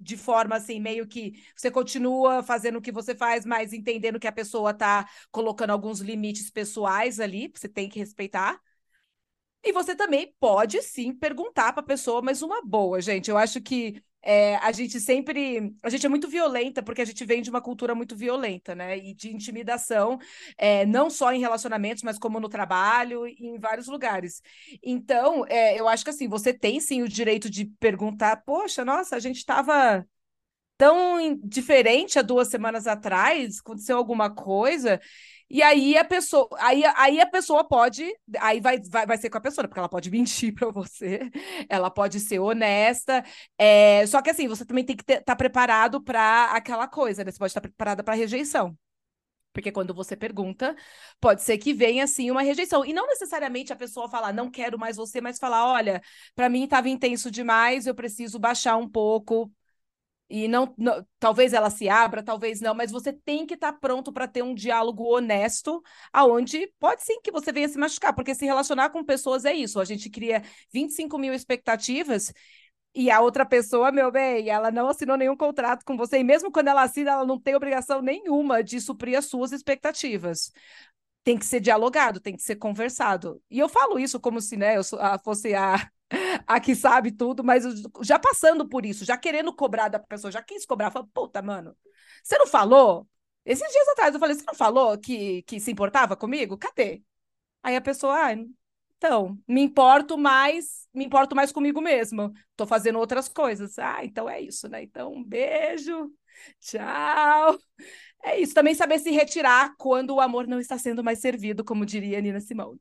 [0.00, 4.26] de forma assim, meio que você continua fazendo o que você faz, mas entendendo que
[4.26, 8.60] a pessoa tá colocando alguns limites pessoais ali, você tem que respeitar.
[9.62, 13.30] E você também pode sim perguntar para a pessoa, mas uma boa, gente.
[13.30, 15.74] Eu acho que é, a gente sempre.
[15.82, 18.98] A gente é muito violenta, porque a gente vem de uma cultura muito violenta, né?
[18.98, 20.18] E de intimidação,
[20.56, 24.42] é, não só em relacionamentos, mas como no trabalho e em vários lugares.
[24.82, 29.16] Então, é, eu acho que assim, você tem sim o direito de perguntar: poxa, nossa,
[29.16, 30.06] a gente estava
[30.78, 35.00] tão diferente há duas semanas atrás, aconteceu alguma coisa.
[35.50, 38.04] E aí a pessoa, aí, aí a pessoa pode,
[38.38, 41.30] aí vai, vai, vai ser com a pessoa, porque ela pode mentir para você,
[41.68, 43.24] ela pode ser honesta.
[43.58, 47.32] É, só que assim, você também tem que estar tá preparado para aquela coisa, né?
[47.32, 48.76] Você pode estar tá preparada para rejeição.
[49.52, 50.76] Porque quando você pergunta,
[51.20, 52.84] pode ser que venha assim uma rejeição.
[52.84, 56.00] E não necessariamente a pessoa falar, não quero mais você, mas falar, olha,
[56.34, 59.50] para mim estava intenso demais, eu preciso baixar um pouco
[60.30, 63.78] e não, não, talvez ela se abra, talvez não, mas você tem que estar tá
[63.78, 68.34] pronto para ter um diálogo honesto, aonde pode sim que você venha se machucar, porque
[68.34, 69.80] se relacionar com pessoas é isso.
[69.80, 72.32] A gente cria 25 mil expectativas
[72.94, 76.50] e a outra pessoa, meu bem, ela não assinou nenhum contrato com você, e mesmo
[76.50, 80.50] quando ela assina, ela não tem obrigação nenhuma de suprir as suas expectativas.
[81.24, 83.42] tem que ser dialogado, tem que ser conversado.
[83.50, 84.82] E eu falo isso como se né, eu
[85.24, 85.88] fosse a,
[86.46, 87.64] a que sabe tudo, mas
[88.02, 91.76] já passando por isso, já querendo cobrar da pessoa, já quis cobrar, fala, puta, mano,
[92.22, 93.06] você não falou?
[93.44, 96.56] Esses dias atrás eu falei, você não falou que, que se importava comigo?
[96.58, 97.02] Cadê?
[97.62, 98.32] Aí a pessoa, ah,
[98.98, 102.32] então, me importo mais, me importo mais comigo mesmo.
[102.56, 103.78] Tô fazendo outras coisas.
[103.78, 104.82] Ah, então é isso, né?
[104.82, 106.12] Então, um beijo,
[106.60, 107.58] tchau.
[108.24, 111.86] É isso, também saber se retirar quando o amor não está sendo mais servido, como
[111.86, 112.80] diria Nina Simone.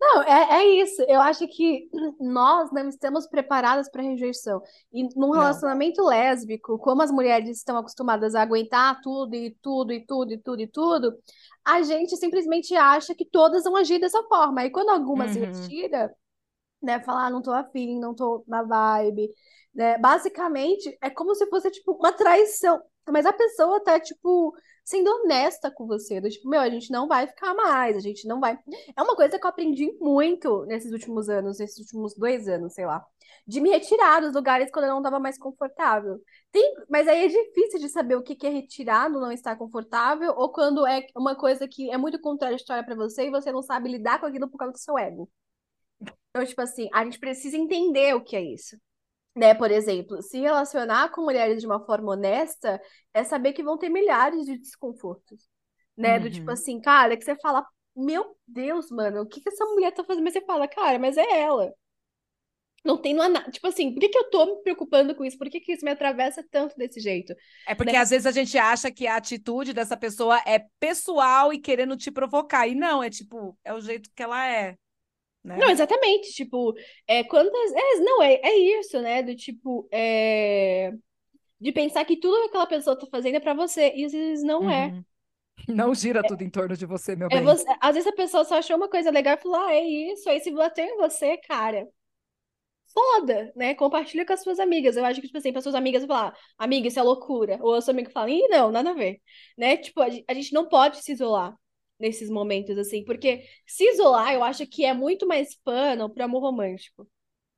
[0.00, 1.00] Não, é, é isso.
[1.02, 1.88] Eu acho que
[2.20, 4.60] nós não estamos preparadas para rejeição.
[4.92, 6.08] E num relacionamento não.
[6.08, 10.62] lésbico, como as mulheres estão acostumadas a aguentar tudo e tudo e tudo e tudo
[10.62, 11.16] e tudo,
[11.64, 14.64] a gente simplesmente acha que todas vão agir dessa forma.
[14.64, 15.32] E quando alguma uhum.
[15.32, 16.14] se retira,
[16.82, 19.30] né, falar, ah, não tô afim, não tô na vibe,
[19.74, 19.98] né?
[19.98, 22.82] Basicamente, é como se fosse tipo uma traição.
[23.08, 24.54] Mas a pessoa tá tipo
[24.86, 28.26] sendo honesta com você, do tipo, meu, a gente não vai ficar mais, a gente
[28.28, 28.56] não vai.
[28.96, 32.86] É uma coisa que eu aprendi muito nesses últimos anos, nesses últimos dois anos, sei
[32.86, 33.04] lá,
[33.44, 36.20] de me retirar dos lugares quando eu não estava mais confortável.
[36.52, 36.72] Tem...
[36.88, 40.86] Mas aí é difícil de saber o que é retirado, não estar confortável, ou quando
[40.86, 44.26] é uma coisa que é muito contraditória para você e você não sabe lidar com
[44.26, 45.28] aquilo por causa do seu ego.
[46.30, 48.76] Então, tipo assim, a gente precisa entender o que é isso
[49.36, 52.80] né, por exemplo, se relacionar com mulheres de uma forma honesta
[53.12, 55.46] é saber que vão ter milhares de desconfortos,
[55.94, 56.22] né, uhum.
[56.22, 56.54] do tipo uhum.
[56.54, 57.64] assim, cara, que você fala,
[57.94, 60.24] meu Deus, mano, o que que essa mulher tá fazendo?
[60.24, 61.70] Mas você fala, cara, mas é ela.
[62.82, 65.36] Não tem nada, tipo assim, por que que eu tô me preocupando com isso?
[65.36, 67.34] Por que que isso me atravessa tanto desse jeito?
[67.66, 67.98] É porque né?
[67.98, 72.10] às vezes a gente acha que a atitude dessa pessoa é pessoal e querendo te
[72.10, 74.76] provocar, e não, é tipo, é o jeito que ela é.
[75.46, 75.56] Né?
[75.58, 76.32] Não, exatamente.
[76.32, 76.74] Tipo,
[77.06, 77.72] é, quantas.
[77.72, 79.22] É, não, é, é isso, né?
[79.22, 79.88] Do tipo.
[79.92, 80.92] É...
[81.60, 83.92] De pensar que tudo que aquela pessoa tá fazendo é pra você.
[83.94, 84.88] E às vezes não é.
[84.88, 84.98] uhum.
[84.98, 85.04] é.
[85.72, 87.42] Não gira tudo em torno de você, meu é bem.
[87.42, 87.64] Você...
[87.80, 90.28] Às vezes a pessoa só achou uma coisa legal e falou: ah, é isso.
[90.28, 91.88] Aí se bater em você, cara.
[92.92, 93.74] Foda, né?
[93.74, 94.96] Compartilha com as suas amigas.
[94.96, 97.58] Eu acho que, tipo assim, para suas amigas falar, amiga, isso é loucura.
[97.62, 99.20] Ou a sua amiga fala, ih, não, nada a ver.
[99.56, 99.76] Né?
[99.76, 101.56] Tipo, a gente não pode se isolar
[101.98, 106.40] nesses momentos, assim, porque se isolar, eu acho que é muito mais pano para amor
[106.42, 107.08] romântico.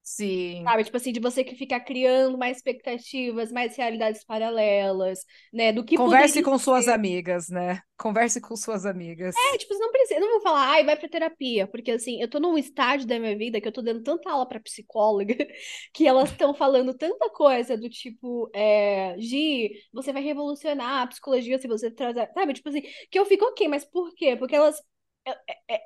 [0.09, 0.62] Sim.
[0.64, 5.70] Sabe, tipo assim, de você que ficar criando mais expectativas, mais realidades paralelas, né?
[5.70, 6.64] Do que Converse com ser.
[6.64, 7.82] suas amigas, né?
[7.94, 9.36] Converse com suas amigas.
[9.36, 12.28] É, tipo, você não precisa, não vou falar, ai, vai pra terapia, porque assim, eu
[12.28, 15.36] tô num estágio da minha vida que eu tô dando tanta aula pra psicóloga
[15.92, 21.59] que elas estão falando tanta coisa do tipo, é, Gi, você vai revolucionar a psicologia
[21.59, 22.54] se você trazer, sabe?
[22.54, 22.80] Tipo assim,
[23.11, 24.36] que eu fico ok, mas por quê?
[24.36, 24.80] Porque elas.
[25.26, 25.80] É, é, é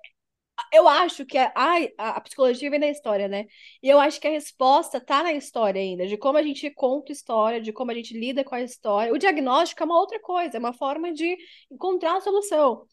[0.72, 3.46] eu acho que a, a, a, psicologia vem da história, né?
[3.82, 7.12] E eu acho que a resposta tá na história ainda, de como a gente conta
[7.12, 9.12] história, de como a gente lida com a história.
[9.12, 11.36] O diagnóstico é uma outra coisa, é uma forma de
[11.70, 12.86] encontrar a solução.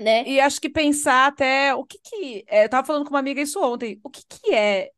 [0.00, 0.24] Né?
[0.26, 2.44] E acho que pensar até o que que.
[2.48, 4.00] É, eu tava falando com uma amiga isso ontem.
[4.02, 4.90] O que que é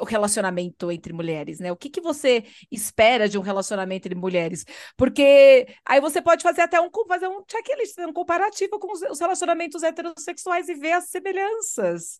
[0.00, 1.70] o relacionamento entre mulheres, né?
[1.70, 4.64] O que, que você espera de um relacionamento entre mulheres?
[4.96, 9.20] Porque aí você pode fazer até um fazer um checklist, um comparativo com os, os
[9.20, 12.18] relacionamentos heterossexuais e ver as semelhanças.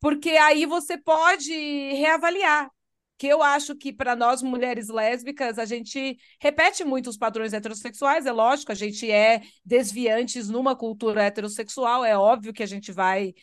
[0.00, 1.52] Porque aí você pode
[1.94, 2.70] reavaliar
[3.20, 8.24] que eu acho que para nós mulheres lésbicas a gente repete muito os padrões heterossexuais,
[8.24, 13.34] é lógico, a gente é desviantes numa cultura heterossexual, é óbvio que a gente vai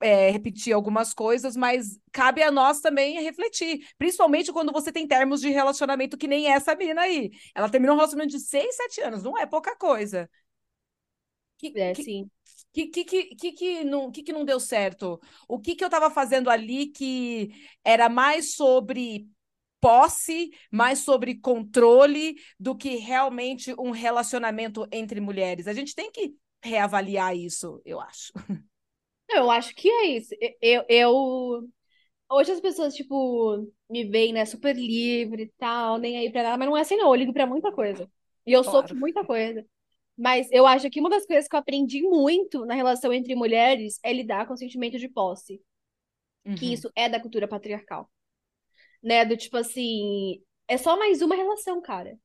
[0.00, 5.40] é, repetir algumas coisas, mas cabe a nós também refletir, principalmente quando você tem termos
[5.40, 7.30] de relacionamento que nem essa menina aí.
[7.54, 10.28] Ela terminou um relacionamento de seis, sete anos, não é pouca coisa.
[11.58, 12.30] Que, é, que, sim.
[12.72, 15.20] Que, que, que, que, que, não, que, que não deu certo?
[15.48, 17.50] O que, que eu estava fazendo ali que
[17.84, 19.28] era mais sobre
[19.80, 25.66] posse, mais sobre controle do que realmente um relacionamento entre mulheres?
[25.66, 28.32] A gente tem que reavaliar isso, eu acho.
[29.28, 30.34] Eu acho que é isso.
[30.60, 31.68] Eu, eu...
[32.30, 36.58] Hoje as pessoas, tipo, me veem, né, super livre e tal, nem aí pra nada,
[36.58, 37.08] mas não é assim, não.
[37.08, 38.10] Eu ligo pra muita coisa.
[38.46, 38.80] E eu claro.
[38.80, 39.64] sofro muita coisa.
[40.16, 44.00] Mas eu acho que uma das coisas que eu aprendi muito na relação entre mulheres
[44.02, 45.62] é lidar com o sentimento de posse.
[46.44, 46.54] Uhum.
[46.54, 48.10] Que isso é da cultura patriarcal.
[49.02, 49.24] Né?
[49.24, 52.18] Do tipo assim, é só mais uma relação, cara.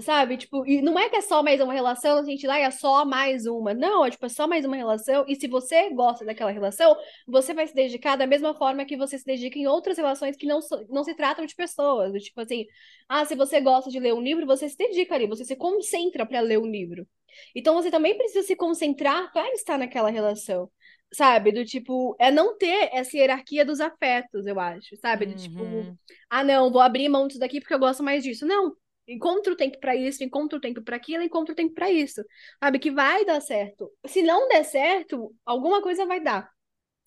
[0.00, 0.38] Sabe?
[0.38, 3.04] Tipo, e não é que é só mais uma relação, a gente lá é só
[3.04, 3.74] mais uma.
[3.74, 5.22] Não, é tipo, é só mais uma relação.
[5.28, 9.18] E se você gosta daquela relação, você vai se dedicar da mesma forma que você
[9.18, 12.10] se dedica em outras relações que não, não se tratam de pessoas.
[12.22, 12.64] Tipo assim,
[13.06, 16.24] ah, se você gosta de ler um livro, você se dedica ali, você se concentra
[16.24, 17.06] para ler um livro.
[17.54, 20.70] Então você também precisa se concentrar para estar naquela relação.
[21.12, 21.52] Sabe?
[21.52, 24.96] Do tipo, é não ter essa hierarquia dos afetos, eu acho.
[24.96, 25.26] Sabe?
[25.26, 25.94] Do tipo, uhum.
[26.30, 28.46] ah, não, vou abrir mão disso daqui porque eu gosto mais disso.
[28.46, 28.74] Não
[29.06, 32.22] Encontra o tempo para isso, encontra o tempo para aquilo, encontra o tempo para isso.
[32.62, 33.90] Sabe que vai dar certo.
[34.06, 36.48] Se não der certo, alguma coisa vai dar,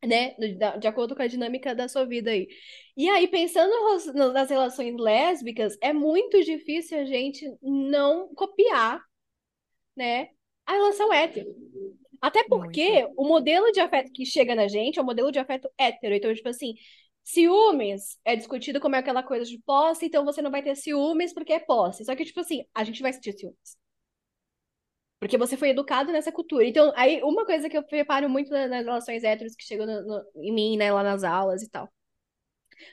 [0.04, 0.36] né?
[0.36, 2.48] De, de acordo com a dinâmica da sua vida aí.
[2.98, 3.74] E aí, pensando
[4.34, 9.02] nas relações lésbicas, é muito difícil a gente não copiar,
[9.96, 10.30] né?
[10.66, 11.56] A relação hétero.
[12.22, 13.14] Até porque muito.
[13.18, 16.16] o modelo de afeto que chega na gente é o modelo de afeto hétero.
[16.16, 16.74] Então, tipo assim,
[17.26, 21.34] Ciúmes é discutido como é aquela coisa de posse, então você não vai ter ciúmes
[21.34, 22.06] porque é posse.
[22.06, 23.78] Só que, tipo assim, a gente vai sentir ciúmes.
[25.20, 26.66] Porque você foi educado nessa cultura.
[26.66, 30.24] Então, aí, uma coisa que eu preparo muito nas relações héteros que chegam no, no,
[30.36, 31.90] em mim, né, lá nas aulas e tal.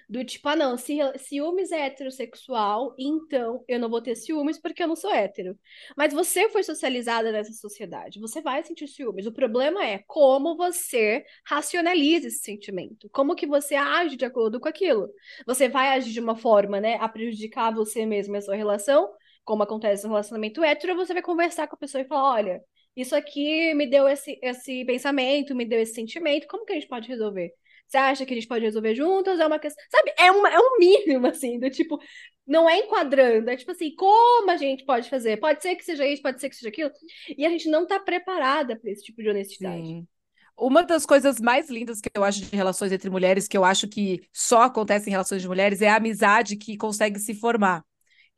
[0.08, 4.82] Do tipo, ah, não, se ciúmes é heterossexual, então eu não vou ter ciúmes porque
[4.82, 5.58] eu não sou hétero.
[5.96, 9.26] Mas você foi socializada nessa sociedade, você vai sentir ciúmes.
[9.26, 13.08] O problema é como você racionaliza esse sentimento.
[13.10, 15.08] Como que você age de acordo com aquilo.
[15.46, 19.10] Você vai agir de uma forma, né, a prejudicar você mesmo e a sua relação,
[19.44, 22.62] como acontece no relacionamento hétero, você vai conversar com a pessoa e falar, olha,
[22.96, 26.88] isso aqui me deu esse, esse pensamento, me deu esse sentimento, como que a gente
[26.88, 27.52] pode resolver?
[27.92, 29.38] Você acha que a gente pode resolver juntos?
[29.38, 29.84] É uma questão.
[29.90, 30.14] Sabe?
[30.18, 32.00] É, uma, é um mínimo, assim, do tipo,
[32.46, 35.36] não é enquadrando, é tipo assim, como a gente pode fazer?
[35.36, 36.90] Pode ser que seja isso, pode ser que seja aquilo.
[37.36, 39.82] E a gente não tá preparada para esse tipo de honestidade.
[39.86, 40.08] Sim.
[40.56, 43.86] Uma das coisas mais lindas que eu acho de relações entre mulheres, que eu acho
[43.86, 47.84] que só acontece em relações de mulheres, é a amizade que consegue se formar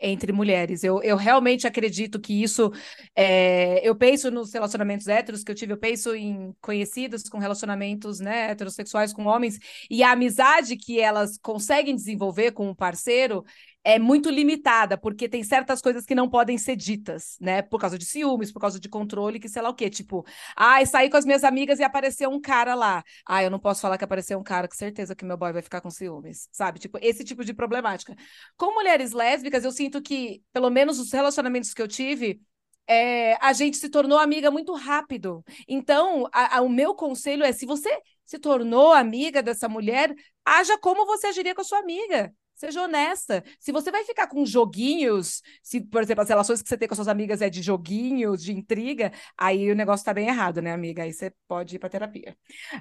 [0.04, 0.84] entre mulheres.
[0.84, 2.70] Eu, eu realmente acredito que isso.
[3.16, 8.20] É, eu penso nos relacionamentos héteros que eu tive, eu penso em conhecidas com relacionamentos
[8.20, 9.58] né, heterossexuais com homens,
[9.90, 13.44] e a amizade que elas conseguem desenvolver com um parceiro
[13.84, 17.60] é muito limitada, porque tem certas coisas que não podem ser ditas, né?
[17.60, 19.90] Por causa de ciúmes, por causa de controle, que sei lá o quê.
[19.90, 20.24] Tipo,
[20.56, 23.04] ai, ah, saí com as minhas amigas e apareceu um cara lá.
[23.26, 25.60] Ah, eu não posso falar que apareceu um cara, com certeza que meu boy vai
[25.62, 26.78] ficar com ciúmes, sabe?
[26.78, 28.16] Tipo, esse tipo de problemática.
[28.56, 32.40] Com mulheres lésbicas, eu sinto que, pelo menos os relacionamentos que eu tive,
[32.86, 35.44] é, a gente se tornou amiga muito rápido.
[35.68, 37.90] Então, a, a, o meu conselho é: se você
[38.24, 40.14] se tornou amiga dessa mulher,
[40.44, 42.32] haja como você agiria com a sua amiga.
[42.54, 43.42] Seja honesta.
[43.58, 46.94] Se você vai ficar com joguinhos, se, por exemplo, as relações que você tem com
[46.94, 51.02] suas amigas é de joguinhos, de intriga, aí o negócio tá bem errado, né, amiga?
[51.02, 52.36] Aí você pode ir para terapia.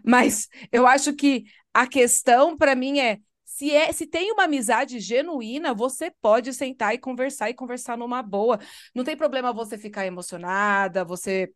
[0.05, 4.99] Mas eu acho que a questão para mim é se, é, se tem uma amizade
[4.99, 8.59] genuína, você pode sentar e conversar e conversar numa boa.
[8.95, 11.53] Não tem problema você ficar emocionada, você,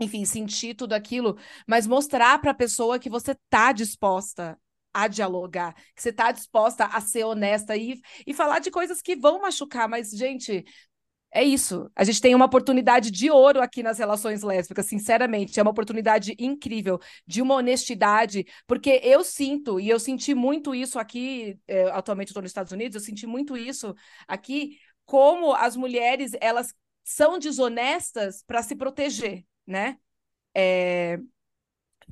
[0.00, 1.36] enfim, sentir tudo aquilo,
[1.68, 4.58] mas mostrar para a pessoa que você tá disposta
[4.94, 9.16] a dialogar, que você está disposta a ser honesta e, e falar de coisas que
[9.16, 10.64] vão machucar, mas, gente,
[11.34, 11.90] é isso.
[11.96, 15.58] A gente tem uma oportunidade de ouro aqui nas relações lésbicas, sinceramente.
[15.58, 20.96] É uma oportunidade incrível, de uma honestidade, porque eu sinto, e eu senti muito isso
[20.96, 23.94] aqui, é, atualmente estou nos Estados Unidos, eu senti muito isso
[24.28, 26.72] aqui, como as mulheres, elas
[27.02, 29.98] são desonestas para se proteger, né?
[30.54, 31.18] É,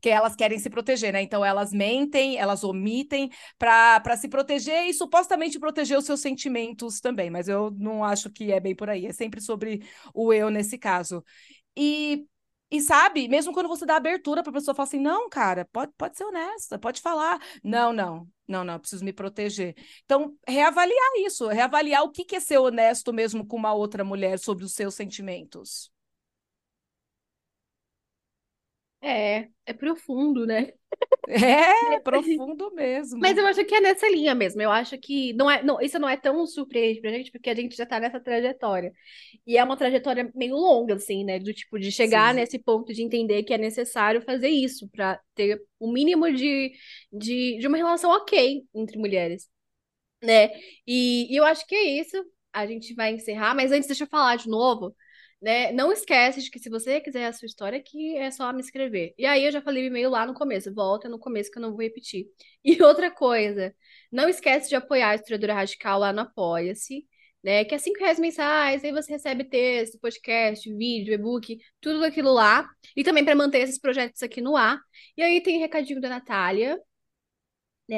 [0.03, 1.22] porque elas querem se proteger, né?
[1.22, 7.30] Então elas mentem, elas omitem para se proteger e supostamente proteger os seus sentimentos também,
[7.30, 9.80] mas eu não acho que é bem por aí, é sempre sobre
[10.12, 11.24] o eu nesse caso.
[11.76, 12.26] E
[12.70, 15.92] e sabe, mesmo quando você dá abertura para a pessoa falar assim, não, cara, pode,
[15.96, 17.38] pode ser honesta, pode falar.
[17.62, 19.74] Não, não, não, não, preciso me proteger.
[20.07, 24.38] Então, reavaliar isso, reavaliar o que, que é ser honesto mesmo com uma outra mulher
[24.38, 25.92] sobre os seus sentimentos.
[29.03, 30.72] É, é profundo, né?
[31.28, 33.18] É, profundo mesmo.
[33.18, 34.62] Mas eu acho que é nessa linha mesmo.
[34.62, 37.55] Eu acho que não é, não, isso não é tão surpreendente pra gente, porque a
[37.55, 38.92] gente já tá nessa trajetória.
[39.44, 41.40] E é uma trajetória meio longa, assim, né?
[41.40, 42.40] Do tipo, de chegar Sim.
[42.40, 46.72] nesse ponto de entender que é necessário fazer isso para ter o mínimo de,
[47.12, 49.48] de, de uma relação ok entre mulheres,
[50.22, 50.50] né?
[50.86, 52.16] E, e eu acho que é isso.
[52.53, 54.94] A gente vai encerrar, mas antes deixa eu falar de novo
[55.43, 55.72] né?
[55.72, 59.12] Não esquece de que se você quiser a sua história, que é só me escrever.
[59.18, 61.72] E aí eu já falei e-mail lá no começo, volta no começo que eu não
[61.72, 62.26] vou repetir.
[62.64, 63.74] E outra coisa,
[64.11, 67.05] não esquece de apoiar a Historiadora Radical lá no Apoia-se,
[67.43, 67.64] né?
[67.64, 72.68] Que é cinco reais mensais, aí você recebe texto, podcast, vídeo, e-book, tudo aquilo lá.
[72.97, 74.78] E também para manter esses projetos aqui no ar.
[75.16, 76.78] E aí tem recadinho da Natália,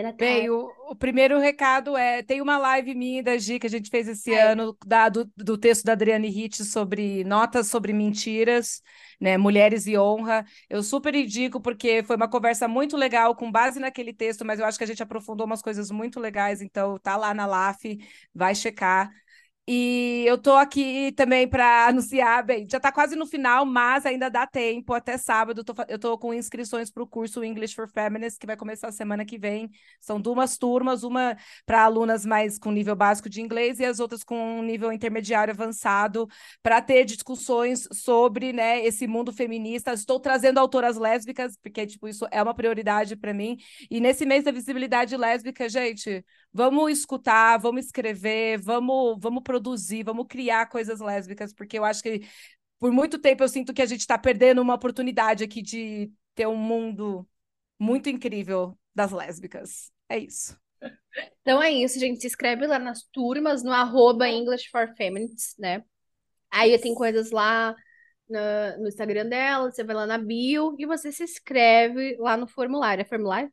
[0.02, 3.70] né, Bem, o, o, primeiro recado é: tem uma live minha da Gi que a
[3.70, 8.82] gente fez esse ano, da, do, do texto da Adriane Hitt sobre notas sobre mentiras,
[9.20, 9.36] né?
[9.36, 10.44] Mulheres e honra.
[10.68, 14.66] Eu super indico, porque foi uma conversa muito legal, com base naquele texto, mas eu
[14.66, 17.98] acho que a gente aprofundou umas coisas muito legais, então tá lá na LAF,
[18.34, 19.10] vai checar.
[19.66, 24.28] E eu tô aqui também para anunciar, bem, já tá quase no final, mas ainda
[24.28, 25.60] dá tempo, até sábado.
[25.60, 28.92] Eu tô, eu tô com inscrições para o curso English for Feminists, que vai começar
[28.92, 29.70] semana que vem.
[29.98, 31.34] São duas turmas, uma
[31.64, 36.28] para alunas mais com nível básico de inglês e as outras com nível intermediário avançado,
[36.62, 39.94] para ter discussões sobre né, esse mundo feminista.
[39.94, 43.56] Estou trazendo autoras lésbicas, porque tipo, isso é uma prioridade para mim.
[43.90, 46.22] E nesse mês da visibilidade lésbica, gente,
[46.54, 52.22] vamos escutar, vamos escrever, vamos, vamos produzir, vamos criar coisas lésbicas, porque eu acho que
[52.78, 56.46] por muito tempo eu sinto que a gente está perdendo uma oportunidade aqui de ter
[56.46, 57.28] um mundo
[57.78, 59.90] muito incrível das lésbicas.
[60.08, 60.56] É isso.
[61.40, 62.20] Então é isso, gente.
[62.20, 65.82] Se inscreve lá nas turmas, no arroba English for Feminists, né?
[66.50, 67.74] Aí tem coisas lá
[68.28, 72.46] no, no Instagram dela, você vai lá na bio e você se inscreve lá no
[72.46, 73.02] formulário.
[73.02, 73.52] É formulário?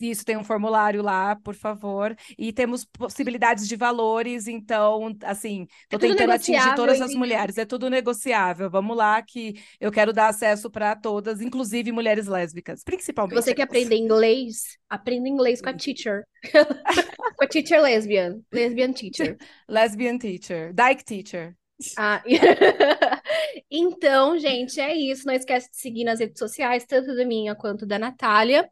[0.00, 2.16] Isso, tem um formulário lá, por favor.
[2.36, 7.56] E temos possibilidades de valores, então, assim, tô é tentando atingir todas as mulheres.
[7.58, 8.68] É tudo negociável.
[8.68, 13.40] Vamos lá, que eu quero dar acesso para todas, inclusive mulheres lésbicas, principalmente.
[13.40, 14.76] Você quer aprender inglês?
[14.88, 16.24] Aprenda inglês com a teacher.
[17.36, 18.40] com a teacher lesbian.
[18.52, 19.36] Lesbian teacher.
[19.68, 20.72] Lesbian teacher.
[20.72, 21.56] Dyke teacher.
[21.96, 22.22] Ah,
[23.70, 25.26] então, gente, é isso.
[25.26, 28.68] Não esquece de seguir nas redes sociais, tanto da minha quanto da Natália.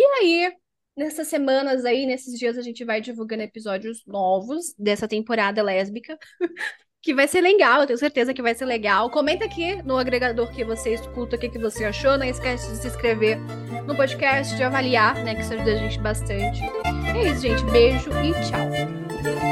[0.00, 0.52] E aí,
[0.96, 6.18] nessas semanas aí, nesses dias, a gente vai divulgando episódios novos dessa temporada lésbica.
[7.02, 9.10] que vai ser legal, eu tenho certeza que vai ser legal.
[9.10, 12.16] Comenta aqui no agregador que você escuta o que, que você achou.
[12.16, 13.38] Não esquece de se inscrever
[13.86, 15.34] no podcast, de avaliar, né?
[15.34, 16.62] Que isso ajuda a gente bastante.
[17.14, 17.62] É isso, gente.
[17.64, 19.49] Beijo e tchau.